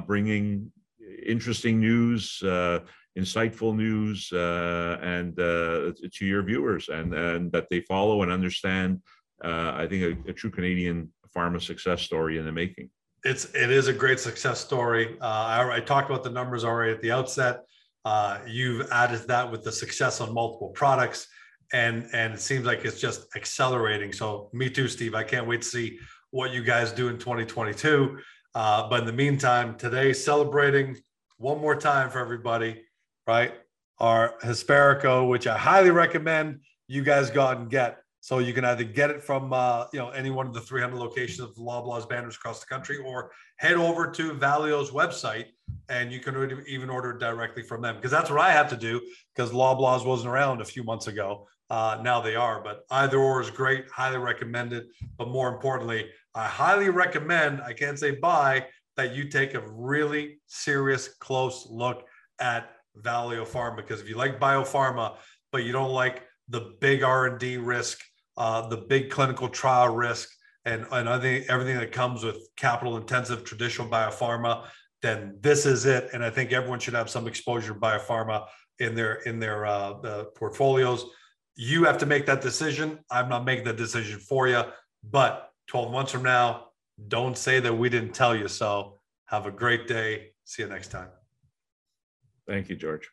bringing 0.08 0.72
interesting 1.26 1.80
news 1.80 2.42
insightful 3.18 3.76
news 3.76 4.32
and 4.32 5.36
to 5.36 6.26
your 6.26 6.44
viewers 6.44 6.88
and, 6.90 7.14
and 7.14 7.52
that 7.52 7.68
they 7.70 7.82
follow 7.82 8.22
and 8.22 8.32
understand 8.32 9.02
uh, 9.44 9.74
i 9.76 9.88
think 9.88 10.04
a, 10.04 10.30
a, 10.30 10.34
true 10.34 10.50
canadian 10.50 11.10
pharma 11.38 11.62
success 11.62 12.02
story 12.02 12.38
in 12.38 12.46
the 12.46 12.52
making. 12.52 12.90
It's 13.24 13.46
it 13.54 13.70
is 13.70 13.88
a 13.88 13.94
great 13.94 14.20
success 14.20 14.60
story. 14.60 15.18
Uh, 15.22 15.26
I, 15.26 15.76
I, 15.76 15.80
talked 15.80 16.10
about 16.10 16.24
the 16.24 16.30
numbers 16.30 16.64
already 16.64 16.94
at 16.94 17.02
the 17.02 17.12
outset. 17.12 17.62
Uh, 18.06 18.40
you've 18.48 18.90
added 18.92 19.28
that 19.28 19.52
with 19.52 19.64
the 19.64 19.72
success 19.72 20.22
on 20.22 20.34
multiple 20.34 20.70
products 20.70 21.28
and 21.74 22.08
and 22.14 22.34
it 22.34 22.40
seems 22.40 22.66
like 22.66 22.86
it's 22.86 23.02
just 23.02 23.28
accelerating. 23.36 24.14
So 24.14 24.50
me 24.54 24.70
too 24.70 24.88
steve. 24.88 25.14
I 25.14 25.24
can't 25.24 25.48
wait 25.48 25.62
to 25.64 25.68
see 25.68 26.00
what 26.32 26.52
you 26.52 26.64
guys 26.64 26.92
do 26.92 27.08
in 27.08 27.18
2022 27.18 28.18
uh, 28.54 28.90
but 28.90 29.02
in 29.02 29.06
the 29.06 29.14
meantime 29.14 29.78
today 29.78 30.12
celebrating 30.12 30.98
one 31.38 31.60
more 31.60 31.76
time 31.76 32.10
for 32.10 32.20
everybody 32.20 32.84
right, 33.28 33.54
Our 34.00 34.34
Hesperco, 34.42 35.28
which 35.28 35.46
I 35.46 35.58
highly 35.58 35.92
recommend 35.92 36.62
you 36.88 37.04
guys 37.04 37.30
go 37.30 37.42
out 37.42 37.58
and 37.58 37.70
get. 37.70 38.00
So 38.28 38.40
you 38.40 38.52
can 38.52 38.66
either 38.66 38.84
get 38.84 39.10
it 39.10 39.24
from 39.24 39.54
uh, 39.54 39.86
you 39.94 40.00
know 40.00 40.10
any 40.10 40.32
one 40.32 40.48
of 40.48 40.54
the 40.54 40.60
300 40.60 40.98
locations 40.98 41.40
of 41.40 41.56
Loblaws 41.56 42.10
banners 42.10 42.36
across 42.36 42.60
the 42.60 42.66
country, 42.66 42.98
or 42.98 43.32
head 43.56 43.76
over 43.76 44.12
to 44.12 44.34
Valeo's 44.34 44.92
website 44.92 45.46
and 45.88 46.12
you 46.12 46.20
can 46.20 46.62
even 46.68 46.90
order 46.90 47.12
it 47.12 47.20
directly 47.20 47.64
from 47.64 47.82
them 47.82 47.96
because 47.96 48.12
that's 48.12 48.30
what 48.30 48.42
I 48.42 48.52
have 48.52 48.70
to 48.72 48.76
do 48.76 49.00
because 49.34 49.52
Loblaws 49.52 50.06
wasn't 50.06 50.28
around 50.28 50.60
a 50.60 50.66
few 50.66 50.84
months 50.84 51.08
ago. 51.08 51.48
Uh, 51.70 52.02
now 52.04 52.20
they 52.20 52.36
are, 52.36 52.62
but 52.62 52.82
either 52.92 53.18
or 53.18 53.40
is 53.40 53.50
great. 53.50 53.90
Highly 53.90 54.18
recommended. 54.18 54.88
But 55.18 55.30
more 55.30 55.48
importantly, 55.48 56.10
I 56.36 56.48
highly 56.48 56.90
recommend. 56.90 57.62
I 57.62 57.72
can't 57.72 57.98
say 57.98 58.12
buy 58.12 58.66
that 58.98 59.16
you 59.16 59.30
take 59.30 59.54
a 59.54 59.62
really 59.72 60.42
serious 60.48 61.08
close 61.22 61.66
look 61.70 62.04
at 62.40 62.72
Valeo 63.02 63.48
Pharma 63.48 63.78
because 63.78 64.02
if 64.02 64.10
you 64.10 64.18
like 64.18 64.38
biopharma, 64.38 65.16
but 65.54 65.64
you 65.64 65.72
don't 65.72 65.94
like 65.94 66.24
the 66.50 66.76
big 66.82 67.04
R&D 67.04 67.56
risk, 67.56 68.02
uh, 68.38 68.68
the 68.68 68.78
big 68.78 69.10
clinical 69.10 69.50
trial 69.50 69.94
risk, 69.94 70.30
and, 70.66 70.86
and 70.92 71.10
I 71.10 71.20
think 71.20 71.46
everything 71.50 71.78
that 71.78 71.92
comes 71.92 72.24
with 72.24 72.38
capital 72.56 72.98
intensive 72.98 73.44
traditional 73.44 73.88
biopharma, 73.88 74.66
then 75.02 75.38
this 75.42 75.66
is 75.66 75.86
it. 75.86 76.10
And 76.14 76.24
I 76.24 76.30
think 76.30 76.52
everyone 76.52 76.80
should 76.80 76.94
have 76.94 77.10
some 77.10 77.28
exposure 77.28 77.74
to 77.74 77.80
biopharma 77.80 78.48
in 78.80 78.96
their 78.96 79.16
in 79.26 79.40
their 79.40 79.66
uh, 79.66 80.26
portfolios. 80.36 81.06
You 81.56 81.86
have 81.86 81.98
to 82.00 82.06
make 82.06 82.26
that 82.28 82.42
decision. 82.42 83.00
I'm 83.10 83.30
not 83.30 83.46
making 83.46 83.66
that 83.66 83.78
decision 83.78 84.20
for 84.20 84.48
you. 84.48 84.64
But 85.04 85.52
12 85.68 85.92
months 85.92 86.12
from 86.12 86.24
now, 86.24 86.68
don't 87.08 87.38
say 87.38 87.60
that 87.60 87.74
we 87.74 87.90
didn't 87.90 88.14
tell 88.14 88.36
you 88.36 88.48
so. 88.48 89.00
Have 89.26 89.46
a 89.46 89.52
great 89.52 89.88
day. 89.88 90.32
See 90.46 90.64
you 90.64 90.70
next 90.70 90.90
time. 90.90 91.10
Thank 92.48 92.70
you, 92.70 92.76
George. 92.76 93.10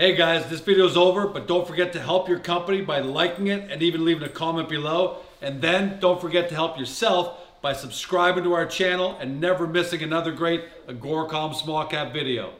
Hey 0.00 0.16
guys, 0.16 0.48
this 0.48 0.60
video 0.60 0.86
is 0.86 0.96
over, 0.96 1.26
but 1.26 1.46
don't 1.46 1.68
forget 1.68 1.92
to 1.92 2.00
help 2.00 2.26
your 2.26 2.38
company 2.38 2.80
by 2.80 3.00
liking 3.00 3.48
it 3.48 3.70
and 3.70 3.82
even 3.82 4.02
leaving 4.02 4.22
a 4.22 4.30
comment 4.30 4.66
below. 4.66 5.18
And 5.42 5.60
then 5.60 6.00
don't 6.00 6.18
forget 6.18 6.48
to 6.48 6.54
help 6.54 6.78
yourself 6.78 7.36
by 7.60 7.74
subscribing 7.74 8.44
to 8.44 8.54
our 8.54 8.64
channel 8.64 9.18
and 9.20 9.42
never 9.42 9.66
missing 9.66 10.02
another 10.02 10.32
great 10.32 10.64
Agoracom 10.88 11.54
small 11.54 11.84
cap 11.84 12.14
video. 12.14 12.54